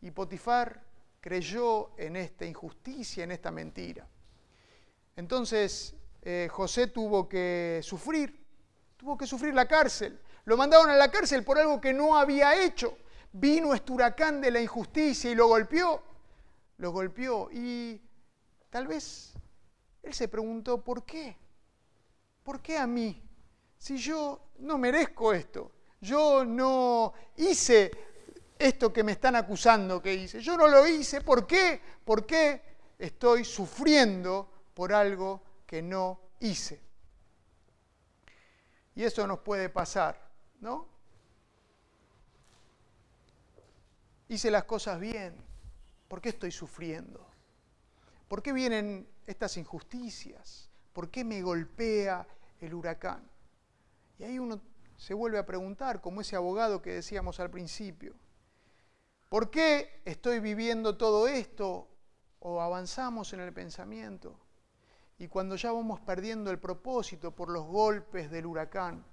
Y 0.00 0.10
Potifar 0.10 0.82
creyó 1.20 1.98
en 1.98 2.16
esta 2.16 2.44
injusticia, 2.44 3.24
en 3.24 3.32
esta 3.32 3.50
mentira. 3.50 4.06
Entonces 5.16 5.94
eh, 6.22 6.48
José 6.50 6.88
tuvo 6.88 7.28
que 7.28 7.80
sufrir, 7.82 8.44
tuvo 8.96 9.16
que 9.16 9.26
sufrir 9.26 9.54
la 9.54 9.66
cárcel. 9.66 10.20
Lo 10.44 10.56
mandaron 10.56 10.90
a 10.90 10.96
la 10.96 11.10
cárcel 11.10 11.42
por 11.42 11.58
algo 11.58 11.80
que 11.80 11.92
no 11.92 12.16
había 12.16 12.62
hecho 12.62 12.98
vino 13.38 13.74
este 13.74 13.92
huracán 13.92 14.40
de 14.40 14.50
la 14.50 14.60
injusticia 14.60 15.30
y 15.30 15.34
lo 15.34 15.48
golpeó, 15.48 16.02
lo 16.78 16.90
golpeó. 16.90 17.48
Y 17.52 18.00
tal 18.70 18.86
vez 18.86 19.34
él 20.02 20.14
se 20.14 20.28
preguntó, 20.28 20.82
¿por 20.82 21.04
qué? 21.04 21.36
¿Por 22.42 22.60
qué 22.60 22.78
a 22.78 22.86
mí? 22.86 23.22
Si 23.78 23.98
yo 23.98 24.40
no 24.58 24.78
merezco 24.78 25.32
esto, 25.32 25.72
yo 26.00 26.44
no 26.44 27.12
hice 27.36 27.90
esto 28.58 28.92
que 28.92 29.04
me 29.04 29.12
están 29.12 29.36
acusando 29.36 30.00
que 30.00 30.14
hice, 30.14 30.40
yo 30.40 30.56
no 30.56 30.66
lo 30.68 30.86
hice, 30.86 31.20
¿por 31.20 31.46
qué? 31.46 31.80
¿Por 32.04 32.24
qué 32.24 32.62
estoy 32.98 33.44
sufriendo 33.44 34.48
por 34.72 34.92
algo 34.92 35.42
que 35.66 35.82
no 35.82 36.20
hice? 36.40 36.80
Y 38.94 39.04
eso 39.04 39.26
nos 39.26 39.40
puede 39.40 39.68
pasar, 39.68 40.30
¿no? 40.60 40.95
Hice 44.28 44.50
las 44.50 44.64
cosas 44.64 45.00
bien, 45.00 45.34
¿por 46.08 46.20
qué 46.20 46.30
estoy 46.30 46.50
sufriendo? 46.50 47.26
¿Por 48.28 48.42
qué 48.42 48.52
vienen 48.52 49.08
estas 49.26 49.56
injusticias? 49.56 50.68
¿Por 50.92 51.10
qué 51.10 51.24
me 51.24 51.42
golpea 51.42 52.26
el 52.60 52.74
huracán? 52.74 53.28
Y 54.18 54.24
ahí 54.24 54.38
uno 54.38 54.60
se 54.96 55.14
vuelve 55.14 55.38
a 55.38 55.46
preguntar, 55.46 56.00
como 56.00 56.20
ese 56.20 56.36
abogado 56.36 56.82
que 56.82 56.92
decíamos 56.92 57.38
al 57.38 57.50
principio, 57.50 58.14
¿por 59.28 59.50
qué 59.50 60.00
estoy 60.04 60.40
viviendo 60.40 60.96
todo 60.96 61.28
esto? 61.28 61.88
O 62.40 62.60
avanzamos 62.60 63.32
en 63.32 63.40
el 63.40 63.52
pensamiento. 63.52 64.38
Y 65.18 65.28
cuando 65.28 65.56
ya 65.56 65.72
vamos 65.72 66.00
perdiendo 66.00 66.50
el 66.50 66.58
propósito 66.58 67.34
por 67.34 67.48
los 67.50 67.64
golpes 67.64 68.30
del 68.30 68.46
huracán, 68.46 69.04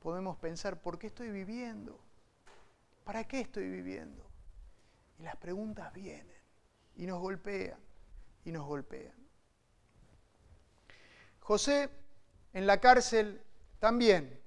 podemos 0.00 0.36
pensar, 0.38 0.80
¿por 0.80 0.98
qué 0.98 1.08
estoy 1.08 1.30
viviendo? 1.30 2.00
¿Para 3.04 3.24
qué 3.24 3.40
estoy 3.40 3.68
viviendo? 3.68 4.24
Y 5.18 5.24
las 5.24 5.36
preguntas 5.36 5.92
vienen 5.92 6.36
y 6.94 7.06
nos 7.06 7.20
golpean 7.20 7.78
y 8.44 8.52
nos 8.52 8.66
golpean. 8.66 9.14
José 11.40 11.90
en 12.52 12.66
la 12.66 12.80
cárcel 12.80 13.42
también 13.80 14.40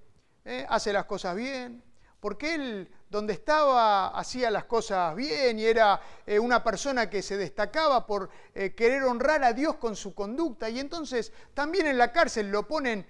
¿eh? 0.45 0.65
hace 0.69 0.93
las 0.93 1.05
cosas 1.05 1.35
bien, 1.35 1.83
porque 2.21 2.55
él 2.55 2.91
donde 3.09 3.33
estaba 3.33 4.07
hacía 4.17 4.49
las 4.49 4.63
cosas 4.65 5.15
bien 5.15 5.59
y 5.59 5.65
era 5.65 6.01
eh, 6.25 6.39
una 6.39 6.63
persona 6.63 7.09
que 7.09 7.21
se 7.21 7.37
destacaba 7.37 8.07
por 8.07 8.29
eh, 8.53 8.73
querer 8.73 9.03
honrar 9.03 9.43
a 9.43 9.53
Dios 9.53 9.75
con 9.75 9.95
su 9.95 10.15
conducta. 10.15 10.69
Y 10.69 10.79
entonces 10.79 11.33
también 11.53 11.87
en 11.87 11.97
la 11.97 12.11
cárcel 12.13 12.49
lo 12.49 12.67
ponen 12.67 13.05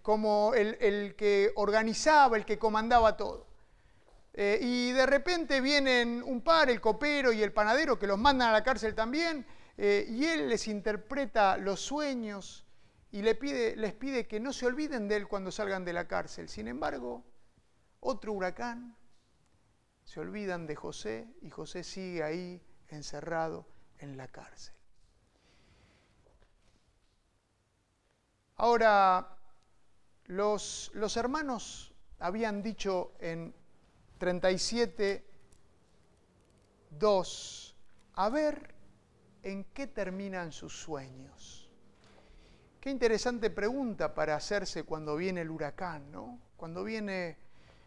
como 0.00 0.54
el 0.54 1.14
que 1.16 1.52
organizaba, 1.56 2.38
el 2.38 2.46
que 2.46 2.58
comandaba 2.58 3.16
todo. 3.16 3.51
Eh, 4.34 4.58
y 4.62 4.92
de 4.92 5.04
repente 5.04 5.60
vienen 5.60 6.22
un 6.24 6.40
par, 6.40 6.70
el 6.70 6.80
copero 6.80 7.32
y 7.32 7.42
el 7.42 7.52
panadero, 7.52 7.98
que 7.98 8.06
los 8.06 8.18
mandan 8.18 8.48
a 8.48 8.52
la 8.52 8.64
cárcel 8.64 8.94
también, 8.94 9.46
eh, 9.76 10.06
y 10.08 10.24
él 10.24 10.48
les 10.48 10.68
interpreta 10.68 11.56
los 11.58 11.80
sueños 11.80 12.64
y 13.10 13.20
les 13.20 13.36
pide, 13.36 13.76
les 13.76 13.92
pide 13.92 14.26
que 14.26 14.40
no 14.40 14.52
se 14.52 14.66
olviden 14.66 15.06
de 15.06 15.16
él 15.16 15.28
cuando 15.28 15.50
salgan 15.50 15.84
de 15.84 15.92
la 15.92 16.08
cárcel. 16.08 16.48
Sin 16.48 16.66
embargo, 16.66 17.24
otro 18.00 18.32
huracán, 18.32 18.96
se 20.04 20.20
olvidan 20.20 20.66
de 20.66 20.76
José 20.76 21.28
y 21.42 21.50
José 21.50 21.84
sigue 21.84 22.22
ahí 22.22 22.60
encerrado 22.88 23.66
en 23.98 24.16
la 24.16 24.28
cárcel. 24.28 24.74
Ahora, 28.56 29.36
los, 30.26 30.90
los 30.94 31.16
hermanos 31.16 31.94
habían 32.18 32.62
dicho 32.62 33.14
en 33.20 33.54
37, 34.22 35.24
2. 36.90 37.76
A 38.14 38.28
ver 38.28 38.72
en 39.42 39.64
qué 39.74 39.88
terminan 39.88 40.52
sus 40.52 40.80
sueños. 40.80 41.68
Qué 42.78 42.90
interesante 42.90 43.50
pregunta 43.50 44.14
para 44.14 44.36
hacerse 44.36 44.84
cuando 44.84 45.16
viene 45.16 45.40
el 45.40 45.50
huracán, 45.50 46.12
¿no? 46.12 46.38
Cuando 46.56 46.84
viene 46.84 47.36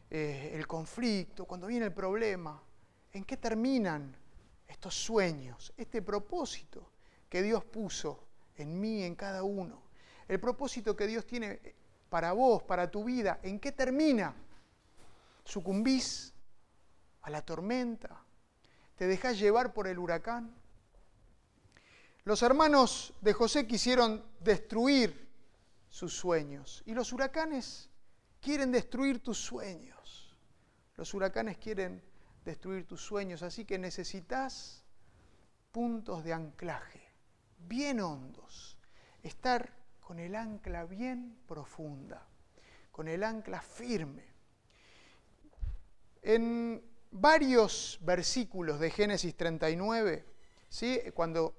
eh, 0.10 0.52
el 0.54 0.67
conflicto, 0.67 1.45
cuando 1.45 1.67
viene 1.67 1.86
el 1.86 1.93
problema. 1.93 2.62
¿En 3.13 3.24
qué 3.24 3.38
terminan 3.38 4.13
estos 4.67 4.93
sueños, 4.93 5.74
este 5.78 6.02
propósito 6.02 6.91
que 7.30 7.43
Dios 7.43 7.63
puso 7.63 8.28
en 8.58 8.78
mí, 8.78 9.04
en 9.04 9.15
cada 9.15 9.43
uno? 9.43 9.84
El 10.28 10.41
propósito 10.41 10.98
que 10.98 11.08
Dios 11.08 11.26
tiene 11.26 11.62
para 12.10 12.34
vos, 12.34 12.62
para 12.63 12.91
tu 12.91 13.06
vida, 13.06 13.39
¿en 13.41 13.58
qué 13.58 13.71
termina? 13.71 14.36
Sucumbís 15.45 16.34
a 17.21 17.29
la 17.29 17.41
tormenta, 17.43 18.21
te 18.95 19.08
dejás 19.08 19.39
llevar 19.39 19.73
por 19.73 19.88
el 19.88 19.97
huracán. 19.97 20.53
Los 22.23 22.41
hermanos 22.41 23.13
de 23.21 23.34
José 23.34 23.67
quisieron 23.67 24.25
destruir 24.41 25.29
sus 25.88 26.13
sueños 26.13 26.84
y 26.86 26.93
los 26.93 27.13
huracanes 27.13 27.89
quieren 28.41 28.71
destruir 28.71 29.23
tus 29.23 29.38
sueños. 29.38 30.38
Los 30.95 31.13
huracanes 31.13 31.58
quieren 31.58 32.03
destruir 32.43 32.86
tus 32.86 33.01
sueños, 33.01 33.43
así 33.43 33.63
que 33.65 33.77
necesitas 33.77 34.84
puntos 35.71 36.23
de 36.23 36.34
anclaje 36.34 37.05
bien 37.67 37.99
hondos, 37.99 38.77
estar 39.23 39.69
con 39.99 40.19
el 40.19 40.36
ancla 40.36 40.86
bien 40.86 41.38
profunda, 41.47 42.27
con 42.91 43.08
el 43.08 43.23
ancla 43.23 43.62
firme. 43.62 44.35
En 46.27 46.83
varios 47.11 47.99
versículos 48.01 48.79
de 48.79 48.89
Génesis 48.89 49.38
39, 49.38 50.25
¿sí? 50.67 50.99
cuando 51.13 51.53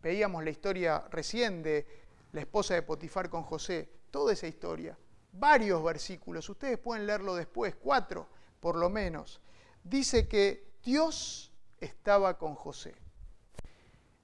veíamos 0.00 0.42
la 0.42 0.48
historia 0.48 1.04
recién 1.10 1.62
de 1.62 1.86
la 2.32 2.40
esposa 2.40 2.72
de 2.72 2.80
Potifar 2.80 3.28
con 3.28 3.42
José, 3.42 3.86
toda 4.10 4.32
esa 4.32 4.46
historia, 4.46 4.96
varios 5.32 5.84
versículos, 5.84 6.48
ustedes 6.48 6.78
pueden 6.78 7.06
leerlo 7.06 7.34
después, 7.34 7.76
cuatro 7.76 8.30
por 8.60 8.76
lo 8.76 8.88
menos, 8.88 9.42
dice 9.84 10.26
que 10.26 10.72
Dios 10.82 11.52
estaba 11.78 12.38
con 12.38 12.54
José. 12.54 12.94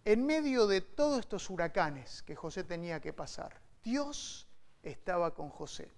En 0.07 0.25
medio 0.25 0.67
de 0.67 0.81
todos 0.81 1.21
estos 1.21 1.51
huracanes 1.51 2.23
que 2.23 2.35
José 2.35 2.65
tenía 2.65 3.01
que 3.03 3.13
pasar, 3.13 3.61
Dios 3.83 4.49
estaba 4.83 5.35
con 5.35 5.51
José. 5.51 5.93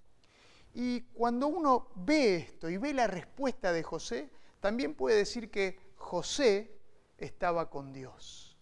Y 0.79 1.01
cuando 1.15 1.47
uno 1.47 1.89
ve 1.95 2.37
esto 2.37 2.69
y 2.69 2.77
ve 2.77 2.93
la 2.93 3.07
respuesta 3.07 3.73
de 3.73 3.83
José, 3.83 4.29
también 4.61 4.95
puede 4.95 5.17
decir 5.17 5.51
que 5.51 5.81
José 5.97 6.71
estaba 7.17 7.71
con 7.71 7.95
Dios. 7.95 8.59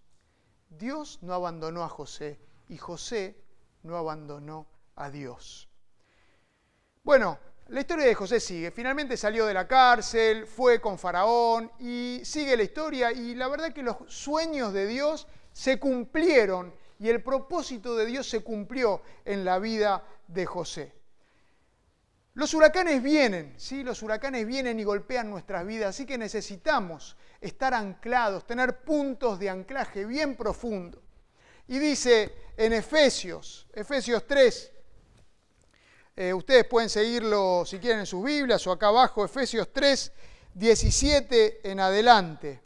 Dios 0.69 1.19
no 1.23 1.35
abandonó 1.35 1.83
a 1.83 1.89
José 1.89 2.39
y 2.69 2.79
José 2.79 3.43
no 3.83 3.97
abandonó 3.97 4.69
a 4.95 5.11
Dios. 5.11 5.69
Bueno, 7.03 7.37
la 7.67 7.81
historia 7.81 8.05
de 8.07 8.15
José 8.15 8.39
sigue. 8.39 8.71
Finalmente 8.71 9.17
salió 9.17 9.45
de 9.47 9.55
la 9.55 9.67
cárcel, 9.67 10.47
fue 10.47 10.81
con 10.81 11.01
Faraón 11.01 11.73
y 11.81 12.21
sigue 12.23 12.57
la 12.57 12.63
historia 12.63 13.11
y 13.11 13.35
la 13.35 13.49
verdad 13.49 13.73
que 13.73 13.83
los 13.83 13.97
sueños 14.07 14.73
de 14.73 14.87
Dios 14.87 15.27
se 15.51 15.81
cumplieron 15.81 16.73
y 17.01 17.09
el 17.09 17.25
propósito 17.25 17.97
de 17.97 18.07
Dios 18.07 18.31
se 18.31 18.45
cumplió 18.45 19.03
en 19.25 19.45
la 19.45 19.59
vida 19.59 20.07
de 20.29 20.47
José. 20.47 21.04
Los 22.35 22.53
huracanes 22.53 23.01
vienen, 23.01 23.55
¿sí? 23.59 23.85
Los 23.85 24.03
huracanes 24.03 24.45
vienen 24.45 24.81
y 24.81 24.85
golpean 24.85 25.31
nuestras 25.31 25.65
vidas, 25.65 25.91
así 25.91 26.05
que 26.05 26.19
necesitamos 26.19 27.17
estar 27.41 27.75
anclados, 27.75 28.45
tener 28.45 28.81
puntos 28.83 29.39
de 29.39 29.51
anclaje 29.51 30.05
bien 30.05 30.37
profundo. 30.37 31.01
Y 31.69 31.79
dice 31.79 32.35
en 32.57 32.73
Efesios, 32.73 33.69
Efesios 33.73 34.27
3, 34.27 34.73
eh, 36.17 36.35
ustedes 36.35 36.65
pueden 36.67 36.91
seguirlo 36.91 37.65
si 37.65 37.79
quieren 37.79 38.01
en 38.01 38.07
sus 38.07 38.25
Biblias 38.25 38.67
o 38.67 38.73
acá 38.73 38.89
abajo, 38.89 39.25
Efesios 39.25 39.73
3, 39.73 40.13
17 40.55 41.71
en 41.71 41.79
adelante. 41.79 42.61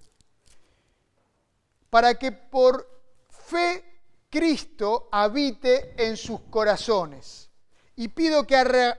Para 1.91 2.15
que 2.15 2.33
por 2.33 2.89
fe 3.29 4.01
Cristo 4.31 5.11
habite 5.13 5.95
en 6.03 6.17
sus 6.17 6.41
corazones. 6.51 7.48
Y 7.99 8.07
pido 8.07 8.47
que 8.47 8.55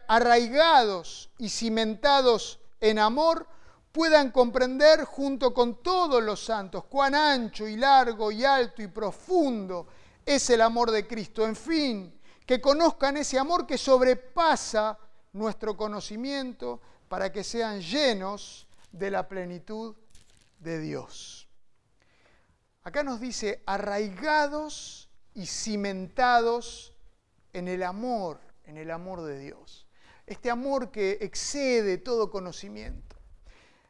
arraigados 0.09 1.29
y 1.37 1.47
cimentados 1.47 2.59
en 2.81 2.99
amor 2.99 3.47
puedan 3.93 4.29
comprender 4.29 5.05
junto 5.05 5.53
con 5.53 5.81
todos 5.81 6.21
los 6.21 6.43
santos 6.43 6.83
cuán 6.83 7.15
ancho 7.15 7.65
y 7.65 7.77
largo 7.77 8.29
y 8.29 8.43
alto 8.43 8.81
y 8.81 8.87
profundo 8.87 9.87
es 10.25 10.49
el 10.49 10.59
amor 10.59 10.91
de 10.91 11.07
Cristo. 11.07 11.45
En 11.45 11.55
fin, 11.55 12.19
que 12.45 12.59
conozcan 12.59 13.15
ese 13.15 13.39
amor 13.39 13.65
que 13.65 13.77
sobrepasa 13.77 14.99
nuestro 15.31 15.77
conocimiento 15.77 16.81
para 17.07 17.31
que 17.31 17.45
sean 17.45 17.79
llenos 17.79 18.67
de 18.91 19.11
la 19.11 19.29
plenitud 19.29 19.95
de 20.59 20.77
Dios. 20.77 21.47
Acá 22.83 23.01
nos 23.03 23.21
dice 23.21 23.63
arraigados 23.65 25.09
y 25.35 25.45
cimentados 25.45 26.93
en 27.53 27.69
el 27.69 27.83
amor, 27.83 28.48
en 28.69 28.77
el 28.77 28.91
amor 28.91 29.23
de 29.23 29.39
Dios. 29.39 29.87
Este 30.27 30.51
amor 30.51 30.91
que 30.91 31.17
excede 31.21 31.97
todo 31.97 32.29
conocimiento. 32.29 33.15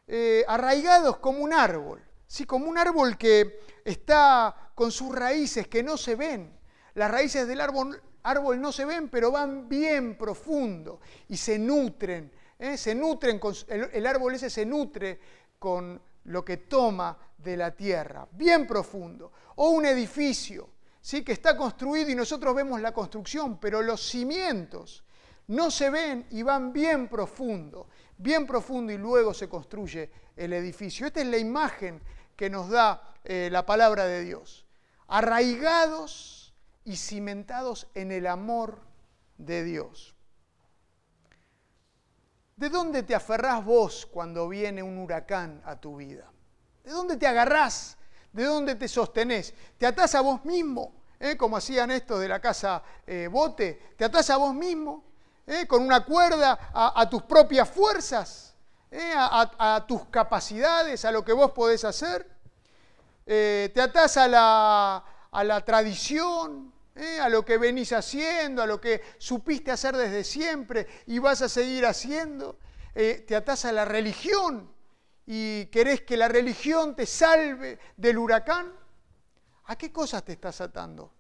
Eh, 0.08 0.46
arraigados 0.48 1.18
como 1.18 1.39
un 1.39 1.54
árbol, 1.54 2.02
¿sí? 2.26 2.46
como 2.46 2.70
un 2.70 2.78
árbol 2.78 3.18
que 3.18 3.60
está 3.84 4.72
con 4.74 4.92
sus 4.92 5.13
raíces 5.13 5.68
que 5.68 5.84
no 5.84 5.98
se 5.98 6.15
ven. 6.15 6.58
Las 6.96 7.12
raíces 7.12 7.46
del 7.46 7.60
árbol 7.60 8.62
no 8.62 8.72
se 8.72 8.86
ven, 8.86 9.10
pero 9.10 9.32
van 9.32 9.68
bien 9.68 10.18
profundo 10.18 11.02
y 11.28 11.36
se 11.36 11.60
nutren. 11.60 12.32
¿eh? 12.58 12.78
Se 12.78 12.96
nutren 12.96 13.38
con, 13.38 13.54
el, 13.68 14.08
árbol 14.08 14.34
ese 14.34 14.50
se 14.50 14.65
nutre 14.65 15.20
con 15.60 16.02
lo 16.24 16.46
que 16.46 16.58
toma 16.58 17.18
de 17.38 17.58
la 17.58 17.76
tierra, 17.76 18.28
bien 18.32 18.65
profundo. 18.65 19.32
O 19.58 19.72
un 19.72 19.86
edificio, 19.86 20.70
¿sí? 21.02 21.24
que 21.24 21.32
está 21.32 21.56
construido 21.56 22.10
y 22.10 22.16
nosotros 22.16 22.56
vemos 22.56 22.82
la 22.82 22.94
construcción, 22.94 23.60
pero 23.60 23.82
los 23.82 24.02
cimientos 24.02 25.04
no 25.48 25.72
se 25.72 25.90
ven 25.90 26.28
y 26.30 26.44
van 26.44 26.72
bien 26.72 27.08
profundo, 27.08 27.90
bien 28.18 28.46
profundo 28.46 28.94
y 28.94 28.98
luego 28.98 29.34
se 29.34 29.50
construye 29.50 30.12
el 30.36 30.54
edificio. 30.54 31.08
Esta 31.08 31.22
es 31.22 31.28
la 31.28 31.38
imagen 31.38 32.02
que 32.36 32.50
nos 32.50 32.70
da 32.70 33.16
eh, 33.24 33.50
la 33.52 33.66
palabra 33.66 34.06
de 34.06 34.24
Dios. 34.24 34.66
Arraigados 35.08 36.54
y 36.86 36.96
cimentados 36.96 37.88
en 37.96 38.12
el 38.12 38.28
amor 38.28 38.82
de 39.38 39.64
Dios. 39.64 40.16
¿De 42.56 42.70
dónde 42.70 43.04
te 43.04 43.16
aferrás 43.16 43.64
vos 43.64 44.06
cuando 44.06 44.48
viene 44.50 44.84
un 44.84 44.98
huracán 44.98 45.62
a 45.66 45.80
tu 45.80 45.96
vida? 45.96 46.32
¿De 46.84 46.92
dónde 46.92 47.18
te 47.18 47.26
agarrás? 47.26 47.98
¿De 48.32 48.44
dónde 48.44 48.76
te 48.76 48.88
sostenés? 48.88 49.54
¿Te 49.78 49.86
atás 49.86 50.15
a 50.15 50.22
vos 50.22 50.44
mismo? 50.46 50.94
¿Eh? 51.20 51.36
Como 51.36 51.58
hacían 51.58 51.92
estos 51.92 52.20
de 52.20 52.28
la 52.28 52.39
casa 52.39 52.82
eh, 53.06 53.28
Bote. 53.30 53.94
¿Te 53.98 54.06
atás 54.06 54.30
a 54.30 54.38
vos 54.38 54.54
mismo? 54.54 55.04
¿Eh? 55.46 55.65
Con 55.68 55.84
una 55.84 56.06
cuerda 56.06 56.72
a, 56.74 57.10
tus 57.10 57.24
propias 57.24 57.68
fuerzas, 57.68 58.56
a, 59.15 59.76
a, 59.76 59.88
tus 59.88 60.06
capacidades, 60.06 61.04
a 61.06 61.12
lo 61.12 61.26
que 61.26 61.34
vos 61.34 61.52
podés 61.52 61.84
hacer. 61.84 62.30
¿Te 63.26 63.82
atás 63.82 64.18
a 64.18 64.28
la, 64.28 65.04
a 65.32 65.44
la 65.44 65.62
tradición, 65.65 66.74
¿eh? 66.96 67.20
a 67.20 67.30
lo 67.30 67.44
que 67.46 67.58
venís 67.58 67.94
haciendo, 67.94 68.62
a 68.62 68.68
lo 68.68 68.80
que 68.80 69.02
supiste 69.18 69.72
hacer 69.72 69.96
desde 69.96 70.24
siempre 70.24 70.88
y 71.08 71.20
vas 71.20 71.42
a 71.42 71.50
seguir 71.50 71.86
haciendo. 71.86 72.58
Eh, 72.96 73.24
te 73.28 73.36
atás 73.36 73.65
a 73.65 73.72
la 73.72 73.86
religión 73.86 74.72
y 75.32 75.68
querés 75.68 76.02
que 76.02 76.18
la 76.18 76.28
religión 76.28 76.96
te 76.96 77.06
salve 77.06 77.78
del 77.96 78.18
huracán. 78.18 78.74
¿A 79.65 79.78
qué 79.78 79.92
cosas 79.92 80.26
te 80.26 80.32
estás 80.32 80.60
atando? 80.60 81.13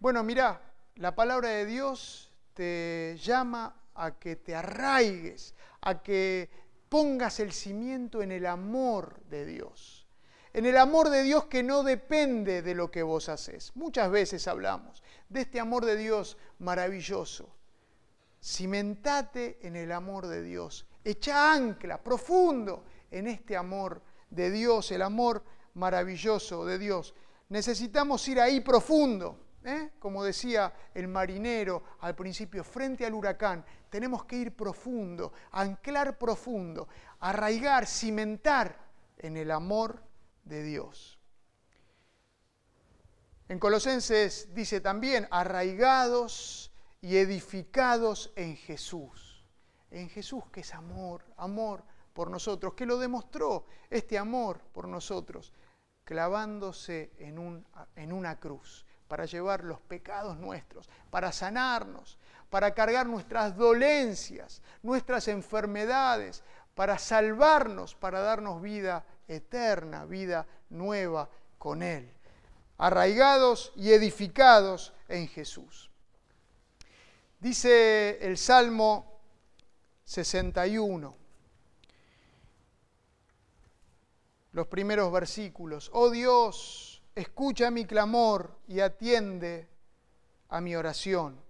Bueno, 0.00 0.24
mira, 0.24 0.60
la 0.96 1.14
palabra 1.14 1.50
de 1.50 1.66
Dios 1.66 2.32
te 2.52 3.16
llama 3.22 3.80
a 3.94 4.18
que 4.18 4.34
te 4.34 4.56
arraigues, 4.56 5.54
a 5.82 6.02
que 6.02 6.50
pongas 6.88 7.38
el 7.38 7.52
cimiento 7.52 8.22
en 8.22 8.32
el 8.32 8.44
amor 8.44 9.20
de 9.26 9.46
Dios 9.46 10.04
en 10.52 10.66
el 10.66 10.76
amor 10.76 11.10
de 11.10 11.24
Dios 11.24 11.46
que 11.46 11.64
no 11.64 11.82
depende 11.82 12.62
de 12.62 12.76
lo 12.76 12.88
que 12.88 13.02
vos 13.02 13.28
haces. 13.28 13.72
Muchas 13.74 14.08
veces 14.08 14.46
hablamos 14.46 15.02
de 15.28 15.40
este 15.40 15.58
amor 15.58 15.84
de 15.84 15.96
Dios 15.96 16.38
maravilloso. 16.60 17.52
Cimentate 18.40 19.58
en 19.62 19.74
el 19.74 19.90
amor 19.90 20.28
de 20.28 20.44
Dios. 20.44 20.86
Echa 21.04 21.52
ancla 21.52 22.02
profundo 22.02 22.84
en 23.10 23.26
este 23.26 23.56
amor 23.56 24.00
de 24.30 24.50
Dios, 24.50 24.90
el 24.90 25.02
amor 25.02 25.44
maravilloso 25.74 26.64
de 26.64 26.78
Dios. 26.78 27.14
Necesitamos 27.50 28.26
ir 28.28 28.40
ahí 28.40 28.60
profundo. 28.60 29.38
¿eh? 29.64 29.92
Como 29.98 30.24
decía 30.24 30.72
el 30.94 31.08
marinero 31.08 31.82
al 32.00 32.14
principio, 32.14 32.64
frente 32.64 33.04
al 33.04 33.14
huracán, 33.14 33.64
tenemos 33.90 34.24
que 34.24 34.36
ir 34.36 34.56
profundo, 34.56 35.32
anclar 35.52 36.18
profundo, 36.18 36.88
arraigar, 37.20 37.86
cimentar 37.86 38.76
en 39.18 39.36
el 39.36 39.50
amor 39.50 40.02
de 40.44 40.62
Dios. 40.62 41.18
En 43.48 43.58
Colosenses 43.58 44.54
dice 44.54 44.80
también, 44.80 45.28
arraigados 45.30 46.72
y 47.02 47.18
edificados 47.18 48.32
en 48.36 48.56
Jesús. 48.56 49.33
En 49.94 50.08
Jesús 50.08 50.42
que 50.50 50.60
es 50.60 50.74
amor, 50.74 51.24
amor 51.36 51.84
por 52.12 52.28
nosotros, 52.28 52.74
que 52.74 52.84
lo 52.84 52.98
demostró 52.98 53.66
este 53.88 54.18
amor 54.18 54.60
por 54.72 54.88
nosotros, 54.88 55.52
clavándose 56.02 57.12
en, 57.18 57.38
un, 57.38 57.64
en 57.94 58.12
una 58.12 58.40
cruz 58.40 58.84
para 59.06 59.24
llevar 59.24 59.62
los 59.62 59.80
pecados 59.80 60.36
nuestros, 60.36 60.90
para 61.10 61.30
sanarnos, 61.30 62.18
para 62.50 62.74
cargar 62.74 63.06
nuestras 63.06 63.56
dolencias, 63.56 64.62
nuestras 64.82 65.28
enfermedades, 65.28 66.42
para 66.74 66.98
salvarnos, 66.98 67.94
para 67.94 68.18
darnos 68.18 68.60
vida 68.60 69.04
eterna, 69.28 70.06
vida 70.06 70.44
nueva 70.70 71.30
con 71.56 71.82
Él. 71.84 72.12
arraigados 72.78 73.72
y 73.76 73.92
edificados 73.92 74.92
en 75.06 75.28
Jesús. 75.28 75.88
Dice 77.38 78.18
el 78.20 78.36
Salmo 78.36 79.13
61, 80.04 81.16
los 84.52 84.66
primeros 84.68 85.10
versículos, 85.10 85.90
oh 85.92 86.10
Dios, 86.10 87.02
escucha 87.14 87.70
mi 87.70 87.84
clamor 87.84 88.56
y 88.68 88.80
atiende 88.80 89.68
a 90.48 90.60
mi 90.60 90.76
oración. 90.76 91.40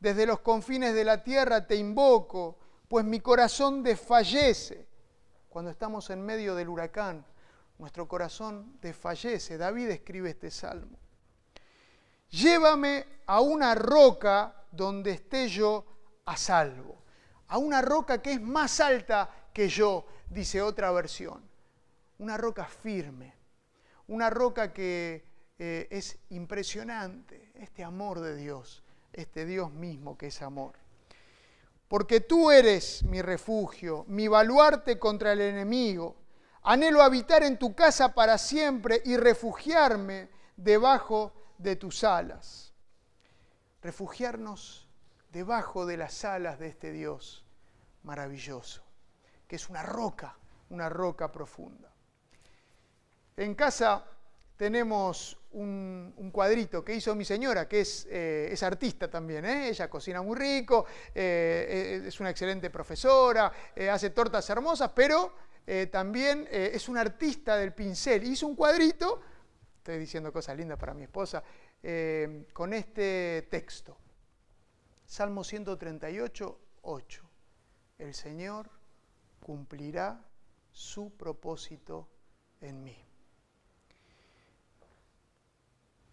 Desde 0.00 0.26
los 0.26 0.40
confines 0.40 0.94
de 0.94 1.04
la 1.04 1.22
tierra 1.24 1.66
te 1.66 1.76
invoco, 1.76 2.58
pues 2.88 3.04
mi 3.04 3.20
corazón 3.20 3.82
desfallece. 3.82 4.86
Cuando 5.48 5.70
estamos 5.70 6.10
en 6.10 6.20
medio 6.20 6.54
del 6.54 6.68
huracán, 6.68 7.24
nuestro 7.78 8.06
corazón 8.06 8.78
desfallece. 8.80 9.56
David 9.56 9.88
escribe 9.90 10.30
este 10.30 10.50
salmo. 10.50 10.98
Llévame 12.30 13.06
a 13.26 13.40
una 13.40 13.74
roca 13.74 14.64
donde 14.70 15.12
esté 15.12 15.48
yo 15.48 15.84
a 16.24 16.36
salvo. 16.36 17.03
A 17.48 17.58
una 17.58 17.82
roca 17.82 18.22
que 18.22 18.32
es 18.32 18.40
más 18.40 18.80
alta 18.80 19.30
que 19.52 19.68
yo, 19.68 20.06
dice 20.28 20.62
otra 20.62 20.90
versión. 20.92 21.42
Una 22.18 22.36
roca 22.36 22.64
firme. 22.64 23.34
Una 24.08 24.30
roca 24.30 24.72
que 24.72 25.24
eh, 25.58 25.88
es 25.90 26.18
impresionante. 26.30 27.52
Este 27.54 27.84
amor 27.84 28.20
de 28.20 28.36
Dios. 28.36 28.82
Este 29.12 29.44
Dios 29.46 29.72
mismo 29.72 30.18
que 30.18 30.28
es 30.28 30.42
amor. 30.42 30.72
Porque 31.88 32.20
tú 32.20 32.50
eres 32.50 33.04
mi 33.04 33.22
refugio, 33.22 34.04
mi 34.08 34.26
baluarte 34.26 34.98
contra 34.98 35.32
el 35.32 35.40
enemigo. 35.40 36.16
Anhelo 36.62 37.02
habitar 37.02 37.42
en 37.42 37.58
tu 37.58 37.74
casa 37.74 38.14
para 38.14 38.38
siempre 38.38 39.02
y 39.04 39.16
refugiarme 39.16 40.28
debajo 40.56 41.32
de 41.58 41.76
tus 41.76 42.02
alas. 42.02 42.72
Refugiarnos 43.82 44.83
debajo 45.34 45.84
de 45.84 45.96
las 45.96 46.24
alas 46.24 46.60
de 46.60 46.68
este 46.68 46.92
Dios 46.92 47.44
maravilloso, 48.04 48.84
que 49.48 49.56
es 49.56 49.68
una 49.68 49.82
roca, 49.82 50.38
una 50.70 50.88
roca 50.88 51.32
profunda. 51.32 51.92
En 53.36 53.56
casa 53.56 54.06
tenemos 54.56 55.36
un, 55.50 56.30
cuadrito 56.32 56.84
que 56.84 56.94
hizo 56.94 57.16
mi 57.16 57.24
señora, 57.24 57.66
que 57.66 57.80
es, 57.80 58.06
eh, 58.08 58.56
artista 58.62 59.10
también. 59.10 59.44
¿eh? 59.44 59.68
Ella 59.70 59.90
cocina 59.90 60.22
muy 60.22 60.36
rico, 60.36 60.86
eh, 61.12 62.04
es 62.06 62.20
una 62.20 62.30
excelente 62.30 62.70
profesora, 62.70 63.52
hace 63.90 64.10
tortas 64.10 64.48
hermosas, 64.48 64.92
pero 64.94 65.34
también 65.90 66.46
es 66.50 66.88
un 66.90 66.98
artista 66.98 67.56
del 67.56 67.72
pincel. 67.72 68.22
Hizo 68.22 68.46
un 68.46 68.54
cuadrito, 68.54 69.20
estoy 69.78 69.98
diciendo 69.98 70.30
cosas 70.32 70.56
lindas 70.56 70.78
para 70.78 70.94
mi 70.94 71.04
esposa, 71.04 71.42
con 72.52 72.72
este 72.74 73.48
texto. 73.50 73.96
Salmo 75.06 75.44
138, 75.44 76.60
8. 76.82 77.22
El 77.98 78.14
Señor 78.14 78.70
cumplirá 79.40 80.24
su 80.72 81.10
propósito 81.12 82.08
en 82.60 82.82
mí. 82.82 83.04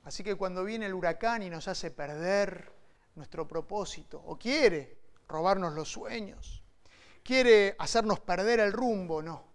Así 0.04 0.24
que 0.24 0.36
cuando 0.36 0.64
viene 0.64 0.88
el 0.88 0.94
huracán 0.94 1.44
y 1.44 1.50
nos 1.50 1.68
hace 1.68 1.92
perder 1.92 2.72
nuestro 3.16 3.48
propósito, 3.48 4.22
o 4.26 4.38
quiere 4.38 4.98
robarnos 5.28 5.74
los 5.74 5.92
sueños, 5.92 6.64
quiere 7.24 7.76
hacernos 7.80 8.20
perder 8.20 8.60
el 8.60 8.74
rumbo, 8.74 9.22
no. 9.22 9.46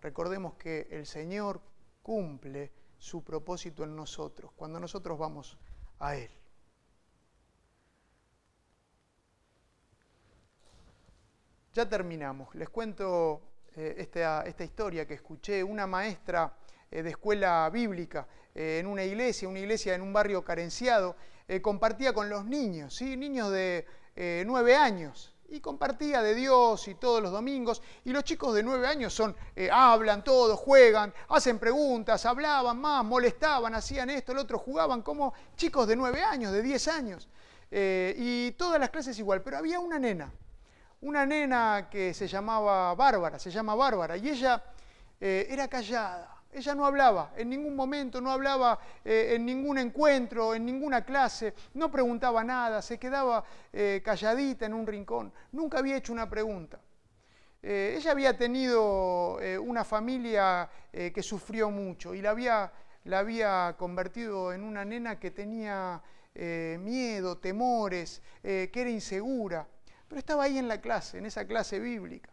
Recordemos 0.00 0.54
que 0.54 0.88
el 0.90 1.06
Señor 1.06 1.60
cumple 2.02 2.72
su 2.98 3.22
propósito 3.22 3.84
en 3.84 3.96
nosotros, 3.96 4.52
cuando 4.56 4.78
nosotros 4.78 5.18
vamos 5.18 5.58
a 5.98 6.16
Él. 6.16 6.30
Ya 11.74 11.88
terminamos. 11.88 12.54
Les 12.54 12.68
cuento 12.68 13.40
eh, 13.76 13.94
esta, 13.96 14.44
historia 14.62 15.06
que 15.06 15.14
escuché. 15.14 15.64
Una 15.64 15.86
maestra 15.86 16.54
eh, 16.90 17.02
de 17.02 17.08
escuela 17.08 17.70
bíblica 17.70 18.28
eh, 18.54 18.78
en 18.78 18.86
una 18.86 19.02
iglesia, 19.04 19.48
una 19.48 19.58
iglesia 19.58 19.94
en 19.94 20.02
un 20.02 20.12
barrio 20.12 20.44
carenciado, 20.44 21.16
compartía 21.60 22.14
con 22.14 22.30
los 22.30 22.46
niños, 22.46 22.94
¿sí? 22.94 23.14
niños 23.14 23.50
de 23.50 23.86
nueve 24.46 24.74
años, 24.74 25.34
y 25.50 25.60
compartía 25.60 26.22
de 26.22 26.34
Dios 26.34 26.88
y 26.88 26.94
todos 26.94 27.20
los 27.20 27.30
domingos. 27.30 27.82
Y 28.04 28.12
los 28.12 28.24
chicos 28.24 28.54
de 28.54 28.62
nueve 28.62 28.86
años 28.86 29.12
son, 29.12 29.36
hablan 29.70 30.24
todos, 30.24 30.58
juegan, 30.58 31.12
hacen 31.28 31.58
preguntas, 31.58 32.24
hablaban 32.24 32.80
más, 32.80 33.04
molestaban, 33.04 33.74
hacían 33.74 34.08
esto, 34.08 34.32
el 34.32 34.38
otro, 34.38 34.58
jugaban 34.58 35.02
como 35.02 35.34
chicos 35.56 35.86
de 35.86 35.96
nueve 35.96 36.22
años, 36.22 36.52
de 36.52 36.62
diez 36.62 36.88
años. 36.88 37.28
y 37.70 38.52
todas 38.52 38.80
las 38.80 38.88
clases 38.88 39.18
igual, 39.18 39.42
pero 39.42 39.58
había 39.58 39.78
una 39.78 39.98
nena 39.98 40.32
una 41.02 41.26
nena 41.26 41.88
que 41.90 42.14
se 42.14 42.28
llamaba 42.28 42.94
Bárbara, 42.94 43.38
se 43.38 43.50
llama 43.50 43.74
Bárbara, 43.74 44.16
y 44.16 44.28
ella 44.28 44.62
eh, 45.20 45.46
era 45.50 45.66
callada, 45.66 46.42
ella 46.52 46.74
no 46.74 46.86
hablaba, 46.86 47.32
en 47.36 47.50
ningún 47.50 47.74
momento 47.74 48.20
no 48.20 48.30
hablaba 48.30 48.78
eh, 49.04 49.32
en 49.34 49.44
ningún 49.44 49.78
encuentro, 49.78 50.54
en 50.54 50.64
ninguna 50.64 51.04
clase, 51.04 51.54
no 51.74 51.90
preguntaba 51.90 52.44
nada, 52.44 52.80
se 52.82 52.98
quedaba 52.98 53.44
eh, 53.72 54.00
calladita 54.04 54.66
en 54.66 54.74
un 54.74 54.86
rincón, 54.86 55.32
nunca 55.50 55.78
había 55.78 55.96
hecho 55.96 56.12
una 56.12 56.28
pregunta. 56.28 56.78
ella 57.62 58.10
había 58.10 58.36
tenido 58.36 59.38
una 59.60 59.84
familia 59.84 60.68
que 60.90 61.22
sufrió 61.22 61.70
mucho 61.70 62.12
y 62.12 62.20
la 62.20 62.30
había, 62.30 62.72
la 63.04 63.20
había 63.20 63.76
convertido 63.78 64.52
en 64.52 64.64
una 64.64 64.84
nena 64.84 65.20
que 65.20 65.30
tenía 65.30 66.02
miedo, 66.34 67.38
temores, 67.38 68.20
que 68.42 68.70
era 68.74 68.90
insegura 68.90 69.66
pero 70.12 70.18
estaba 70.18 70.44
ahí 70.44 70.58
en 70.58 70.68
la 70.68 70.78
clase, 70.78 71.16
en 71.16 71.24
esa 71.24 71.46
clase 71.46 71.80
bíblica. 71.80 72.28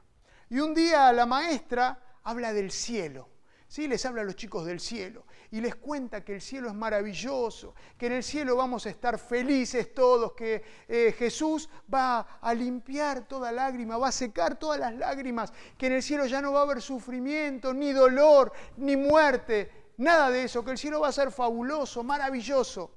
Y 0.50 0.60
un 0.60 0.74
día 0.74 1.14
la 1.14 1.26
maestra 1.26 1.98
habla 2.24 2.52
del 2.52 2.72
cielo. 2.72 3.30
¿sí? 3.70 3.88
Les 3.88 4.06
habla 4.06 4.22
a 4.22 4.26
los 4.26 4.36
chicos 4.36 4.66
del 4.66 4.82
cielo 4.82 5.26
y 5.50 5.62
les 5.62 5.76
cuenta 5.76 6.26
que 6.26 6.36
el 6.36 6.42
cielo 6.42 6.68
es 6.68 6.74
maravilloso, 6.74 7.74
que 7.98 8.08
en 8.08 8.12
el 8.12 8.24
cielo 8.24 8.58
vamos 8.58 8.86
a 8.86 8.90
estar 8.90 9.18
felices 9.18 9.94
todos, 9.94 10.34
que 10.34 10.62
eh, 10.90 11.16
Jesús 11.18 11.70
va 11.92 12.40
a 12.42 12.54
limpiar 12.54 13.26
toda 13.26 13.50
lágrima, 13.50 13.98
va 13.98 14.10
a 14.10 14.12
secar 14.12 14.60
todas 14.60 14.78
las 14.78 14.94
lágrimas, 14.96 15.54
que 15.78 15.88
en 15.88 15.94
el 15.94 16.04
cielo 16.04 16.26
ya 16.26 16.42
no 16.42 16.52
va 16.52 16.60
a 16.60 16.64
haber 16.64 16.82
sufrimiento, 16.82 17.74
ni 17.74 17.94
dolor, 17.94 18.52
ni 18.76 18.98
muerte, 18.98 19.72
nada 19.96 20.30
de 20.30 20.44
eso, 20.44 20.66
que 20.66 20.72
el 20.72 20.78
cielo 20.78 21.00
va 21.00 21.08
a 21.08 21.14
ser 21.14 21.32
fabuloso, 21.32 22.04
maravilloso. 22.04 22.92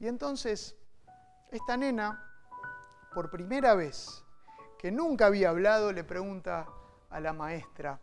Y 0.00 0.08
entonces, 0.08 0.74
esta 1.52 1.76
nena 1.76 2.26
por 3.14 3.30
primera 3.30 3.74
vez, 3.74 4.24
que 4.78 4.90
nunca 4.90 5.26
había 5.26 5.50
hablado, 5.50 5.92
le 5.92 6.04
pregunta 6.04 6.66
a 7.10 7.20
la 7.20 7.32
maestra, 7.32 8.00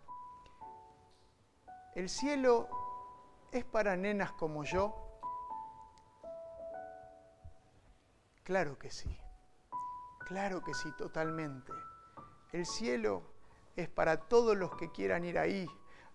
¿el 1.96 2.10
cielo 2.10 2.68
es 3.52 3.64
para 3.64 3.96
nenas 3.96 4.32
como 4.34 4.64
yo? 4.64 5.20
Claro 8.44 8.78
que 8.78 8.90
sí, 8.90 9.18
claro 10.28 10.62
que 10.62 10.74
sí, 10.74 10.90
totalmente. 10.98 11.72
El 12.52 12.66
cielo 12.66 13.24
es 13.76 13.90
para 13.90 14.18
todos 14.18 14.56
los 14.56 14.76
que 14.76 14.92
quieran 14.92 15.26
ir 15.26 15.38
ahí, 15.38 15.68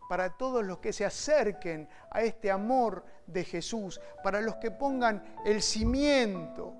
para 0.08 0.36
todos 0.36 0.64
los 0.64 0.78
que 0.78 0.92
se 0.92 1.04
acerquen 1.04 1.88
a 2.10 2.22
este 2.22 2.50
amor 2.50 3.04
de 3.26 3.44
Jesús, 3.44 4.00
para 4.22 4.40
los 4.40 4.56
que 4.56 4.70
pongan 4.70 5.36
el 5.44 5.62
cimiento 5.62 6.74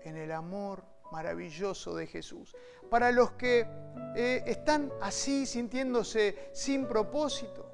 en 0.00 0.16
el 0.16 0.32
amor 0.32 0.97
maravilloso 1.10 1.94
de 1.94 2.06
Jesús. 2.06 2.54
Para 2.90 3.12
los 3.12 3.32
que 3.32 3.66
eh, 4.16 4.42
están 4.46 4.92
así 5.00 5.46
sintiéndose 5.46 6.50
sin 6.52 6.86
propósito, 6.86 7.68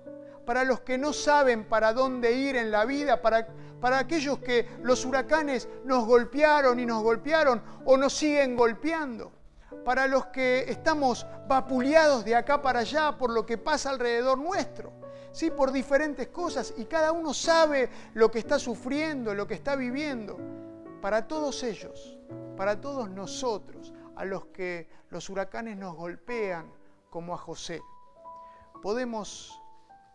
para 0.44 0.64
los 0.64 0.80
que 0.80 0.98
no 0.98 1.12
saben 1.12 1.64
para 1.64 1.92
dónde 1.92 2.32
ir 2.32 2.56
en 2.56 2.70
la 2.70 2.84
vida, 2.84 3.22
para, 3.22 3.46
para 3.80 3.98
aquellos 3.98 4.38
que 4.38 4.68
los 4.82 5.04
huracanes 5.04 5.68
nos 5.84 6.06
golpearon 6.06 6.78
y 6.78 6.86
nos 6.86 7.02
golpearon 7.02 7.62
o 7.84 7.96
nos 7.96 8.12
siguen 8.12 8.56
golpeando, 8.56 9.32
para 9.84 10.06
los 10.06 10.26
que 10.26 10.64
estamos 10.68 11.26
vapuleados 11.48 12.24
de 12.24 12.34
acá 12.34 12.60
para 12.62 12.80
allá 12.80 13.16
por 13.16 13.30
lo 13.30 13.44
que 13.44 13.58
pasa 13.58 13.90
alrededor 13.90 14.38
nuestro. 14.38 14.92
Sí, 15.32 15.50
por 15.50 15.72
diferentes 15.72 16.28
cosas 16.28 16.72
y 16.76 16.84
cada 16.84 17.10
uno 17.10 17.34
sabe 17.34 17.90
lo 18.14 18.30
que 18.30 18.38
está 18.38 18.56
sufriendo, 18.56 19.34
lo 19.34 19.48
que 19.48 19.54
está 19.54 19.74
viviendo. 19.74 20.38
Para 21.00 21.26
todos 21.26 21.64
ellos, 21.64 22.16
para 22.56 22.80
todos 22.80 23.10
nosotros, 23.10 23.92
a 24.16 24.24
los 24.24 24.46
que 24.46 24.88
los 25.10 25.28
huracanes 25.28 25.76
nos 25.76 25.94
golpean 25.94 26.72
como 27.10 27.34
a 27.34 27.38
José. 27.38 27.80
Podemos 28.82 29.60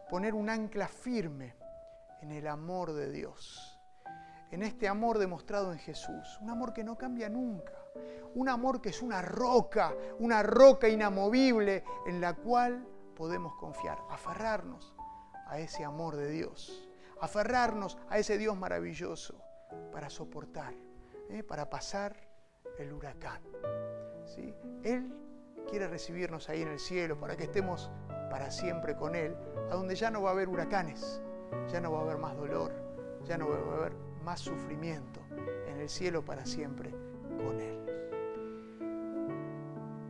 poner 0.09 0.33
un 0.33 0.49
ancla 0.49 0.87
firme 0.87 1.55
en 2.21 2.31
el 2.31 2.47
amor 2.47 2.93
de 2.93 3.11
Dios, 3.11 3.79
en 4.51 4.63
este 4.63 4.87
amor 4.87 5.17
demostrado 5.17 5.71
en 5.71 5.79
Jesús, 5.79 6.39
un 6.41 6.49
amor 6.49 6.73
que 6.73 6.83
no 6.83 6.97
cambia 6.97 7.29
nunca, 7.29 7.73
un 8.35 8.49
amor 8.49 8.81
que 8.81 8.89
es 8.89 9.01
una 9.01 9.21
roca, 9.21 9.93
una 10.19 10.43
roca 10.43 10.87
inamovible 10.87 11.83
en 12.07 12.19
la 12.19 12.35
cual 12.35 12.85
podemos 13.15 13.55
confiar, 13.55 13.99
aferrarnos 14.09 14.93
a 15.47 15.59
ese 15.59 15.83
amor 15.83 16.15
de 16.15 16.29
Dios, 16.29 16.89
aferrarnos 17.21 17.97
a 18.09 18.17
ese 18.17 18.37
Dios 18.37 18.57
maravilloso 18.57 19.41
para 19.91 20.09
soportar, 20.09 20.73
¿eh? 21.29 21.43
para 21.43 21.69
pasar 21.69 22.28
el 22.79 22.93
huracán. 22.93 23.41
¿sí? 24.25 24.53
Él 24.83 25.13
quiere 25.69 25.87
recibirnos 25.87 26.49
ahí 26.49 26.61
en 26.61 26.69
el 26.69 26.79
cielo 26.79 27.19
para 27.19 27.35
que 27.35 27.43
estemos 27.43 27.91
para 28.29 28.51
siempre 28.51 28.95
con 28.95 29.15
Él, 29.15 29.35
a 29.69 29.75
donde 29.75 29.95
ya 29.95 30.09
no 30.11 30.21
va 30.21 30.29
a 30.29 30.33
haber 30.33 30.49
huracanes, 30.49 31.21
ya 31.71 31.79
no 31.81 31.91
va 31.91 31.99
a 31.99 32.01
haber 32.03 32.17
más 32.17 32.35
dolor, 32.35 32.71
ya 33.25 33.37
no 33.37 33.49
va 33.49 33.55
a 33.55 33.77
haber 33.77 33.93
más 34.23 34.39
sufrimiento, 34.39 35.19
en 35.67 35.79
el 35.79 35.89
cielo 35.89 36.23
para 36.23 36.45
siempre 36.45 36.91
con 37.37 37.59
Él. 37.59 37.79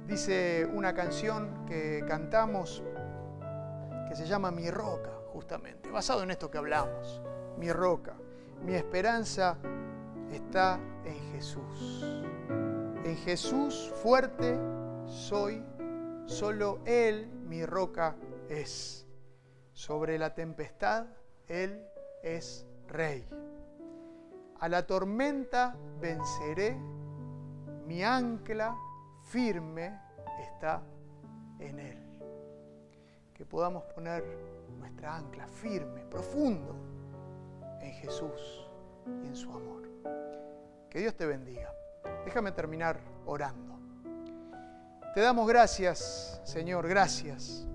Dice 0.08 0.68
una 0.74 0.94
canción 0.94 1.66
que 1.66 2.04
cantamos 2.08 2.84
que 4.08 4.16
se 4.16 4.26
llama 4.26 4.52
Mi 4.52 4.70
Roca, 4.72 5.12
justamente, 5.28 5.90
basado 5.90 6.24
en 6.24 6.32
esto 6.32 6.50
que 6.50 6.58
hablamos. 6.58 7.22
Mi 7.58 7.72
roca, 7.72 8.16
mi 8.64 8.74
esperanza 8.74 9.58
está 10.32 10.80
en 11.10 11.32
Jesús. 11.34 12.04
En 13.04 13.18
Jesús 13.18 13.92
fuerte 14.02 14.58
soy, 15.06 15.64
solo 16.26 16.80
Él 16.86 17.28
mi 17.48 17.66
roca 17.66 18.16
es. 18.50 19.06
Sobre 19.74 20.18
la 20.18 20.34
tempestad 20.34 21.08
Él 21.48 21.86
es 22.22 22.66
rey. 22.88 23.28
A 24.60 24.68
la 24.68 24.86
tormenta 24.86 25.76
venceré, 26.02 26.78
mi 27.88 28.04
ancla 28.04 28.76
firme 29.24 30.00
está 30.42 30.84
en 31.60 31.80
Él. 31.80 31.98
Que 33.34 33.46
podamos 33.46 33.84
poner 33.86 34.24
nuestra 34.78 35.16
ancla 35.16 35.48
firme, 35.48 36.02
profundo, 36.06 36.76
en 37.80 37.94
Jesús 37.94 38.68
y 39.24 39.28
en 39.28 39.36
su 39.36 39.50
amor. 39.50 39.80
Que 40.90 41.00
Dios 41.00 41.16
te 41.16 41.26
bendiga. 41.26 41.72
Déjame 42.26 42.52
terminar 42.52 43.00
orando. 43.26 43.80
Te 45.14 45.22
damos 45.22 45.48
gracias, 45.48 46.42
Señor, 46.44 46.88
gracias. 46.88 47.68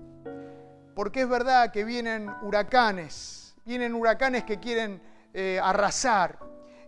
Porque 0.93 1.21
es 1.21 1.29
verdad 1.29 1.71
que 1.71 1.85
vienen 1.85 2.29
huracanes, 2.41 3.55
vienen 3.65 3.93
huracanes 3.93 4.43
que 4.43 4.59
quieren 4.59 5.01
eh, 5.33 5.59
arrasar, 5.61 6.39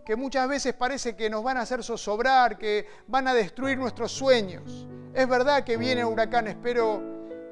que 0.04 0.16
muchas 0.16 0.48
veces 0.48 0.74
parece 0.74 1.16
que 1.16 1.30
nos 1.30 1.42
van 1.42 1.58
a 1.58 1.62
hacer 1.62 1.82
zozobrar, 1.82 2.58
que 2.58 2.86
van 3.06 3.28
a 3.28 3.34
destruir 3.34 3.78
nuestros 3.78 4.12
sueños. 4.12 4.86
Es 5.14 5.28
verdad 5.28 5.64
que 5.64 5.76
vienen 5.76 6.06
huracanes, 6.06 6.56
pero 6.62 7.02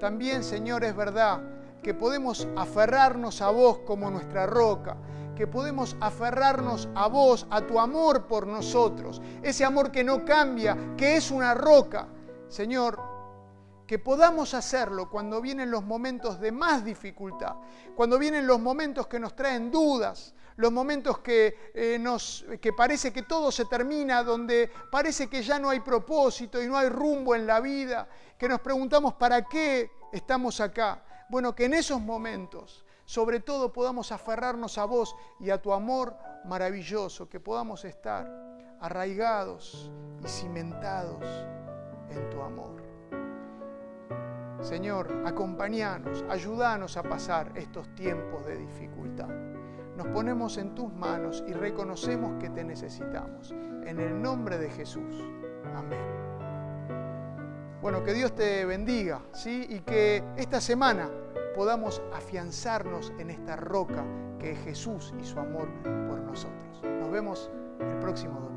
también, 0.00 0.44
Señor, 0.44 0.84
es 0.84 0.94
verdad 0.94 1.40
que 1.82 1.94
podemos 1.94 2.46
aferrarnos 2.56 3.40
a 3.40 3.50
vos 3.50 3.78
como 3.86 4.10
nuestra 4.10 4.46
roca, 4.46 4.96
que 5.36 5.46
podemos 5.46 5.96
aferrarnos 6.00 6.88
a 6.96 7.06
vos, 7.06 7.46
a 7.50 7.60
tu 7.60 7.78
amor 7.78 8.26
por 8.26 8.46
nosotros, 8.46 9.22
ese 9.42 9.64
amor 9.64 9.92
que 9.92 10.02
no 10.02 10.24
cambia, 10.24 10.96
que 10.96 11.16
es 11.16 11.30
una 11.30 11.54
roca. 11.54 12.08
Señor, 12.48 12.98
que 13.86 13.98
podamos 14.00 14.54
hacerlo 14.54 15.08
cuando 15.08 15.40
vienen 15.40 15.70
los 15.70 15.84
momentos 15.84 16.40
de 16.40 16.50
más 16.50 16.84
dificultad, 16.84 17.54
cuando 17.94 18.18
vienen 18.18 18.46
los 18.46 18.58
momentos 18.58 19.06
que 19.06 19.20
nos 19.20 19.36
traen 19.36 19.70
dudas, 19.70 20.34
los 20.56 20.72
momentos 20.72 21.18
que, 21.18 21.70
eh, 21.74 21.98
nos, 22.00 22.44
que 22.60 22.72
parece 22.72 23.12
que 23.12 23.22
todo 23.22 23.52
se 23.52 23.66
termina, 23.66 24.22
donde 24.22 24.70
parece 24.90 25.28
que 25.28 25.42
ya 25.42 25.58
no 25.58 25.68
hay 25.68 25.80
propósito 25.80 26.62
y 26.62 26.66
no 26.66 26.78
hay 26.78 26.88
rumbo 26.88 27.34
en 27.34 27.46
la 27.46 27.60
vida, 27.60 28.08
que 28.38 28.48
nos 28.48 28.60
preguntamos 28.60 29.14
para 29.14 29.42
qué 29.42 29.90
estamos 30.12 30.60
acá. 30.60 31.04
Bueno, 31.28 31.54
que 31.54 31.66
en 31.66 31.74
esos 31.74 32.00
momentos, 32.00 32.85
sobre 33.06 33.38
todo, 33.38 33.72
podamos 33.72 34.10
aferrarnos 34.10 34.78
a 34.78 34.84
vos 34.84 35.16
y 35.38 35.50
a 35.50 35.62
tu 35.62 35.72
amor 35.72 36.16
maravilloso, 36.44 37.28
que 37.28 37.38
podamos 37.38 37.84
estar 37.84 38.28
arraigados 38.80 39.90
y 40.22 40.28
cimentados 40.28 41.24
en 42.10 42.28
tu 42.30 42.42
amor. 42.42 42.82
Señor, 44.60 45.22
acompañanos, 45.24 46.24
ayúdanos 46.28 46.96
a 46.96 47.04
pasar 47.04 47.52
estos 47.54 47.94
tiempos 47.94 48.44
de 48.44 48.56
dificultad. 48.56 49.28
Nos 49.96 50.08
ponemos 50.08 50.58
en 50.58 50.74
tus 50.74 50.92
manos 50.92 51.44
y 51.46 51.52
reconocemos 51.52 52.42
que 52.42 52.50
te 52.50 52.64
necesitamos. 52.64 53.52
En 53.86 54.00
el 54.00 54.20
nombre 54.20 54.58
de 54.58 54.68
Jesús. 54.70 55.24
Amén. 55.76 56.16
Bueno, 57.80 58.02
que 58.02 58.12
Dios 58.12 58.34
te 58.34 58.64
bendiga, 58.64 59.20
¿sí? 59.32 59.64
Y 59.70 59.80
que 59.80 60.24
esta 60.36 60.60
semana 60.60 61.08
podamos 61.56 62.00
afianzarnos 62.12 63.12
en 63.18 63.30
esta 63.30 63.56
roca 63.56 64.04
que 64.38 64.52
es 64.52 64.58
Jesús 64.60 65.14
y 65.18 65.24
su 65.24 65.40
amor 65.40 65.68
por 66.06 66.20
nosotros. 66.20 66.82
Nos 67.00 67.10
vemos 67.10 67.50
el 67.80 67.98
próximo 67.98 68.38
domingo. 68.40 68.56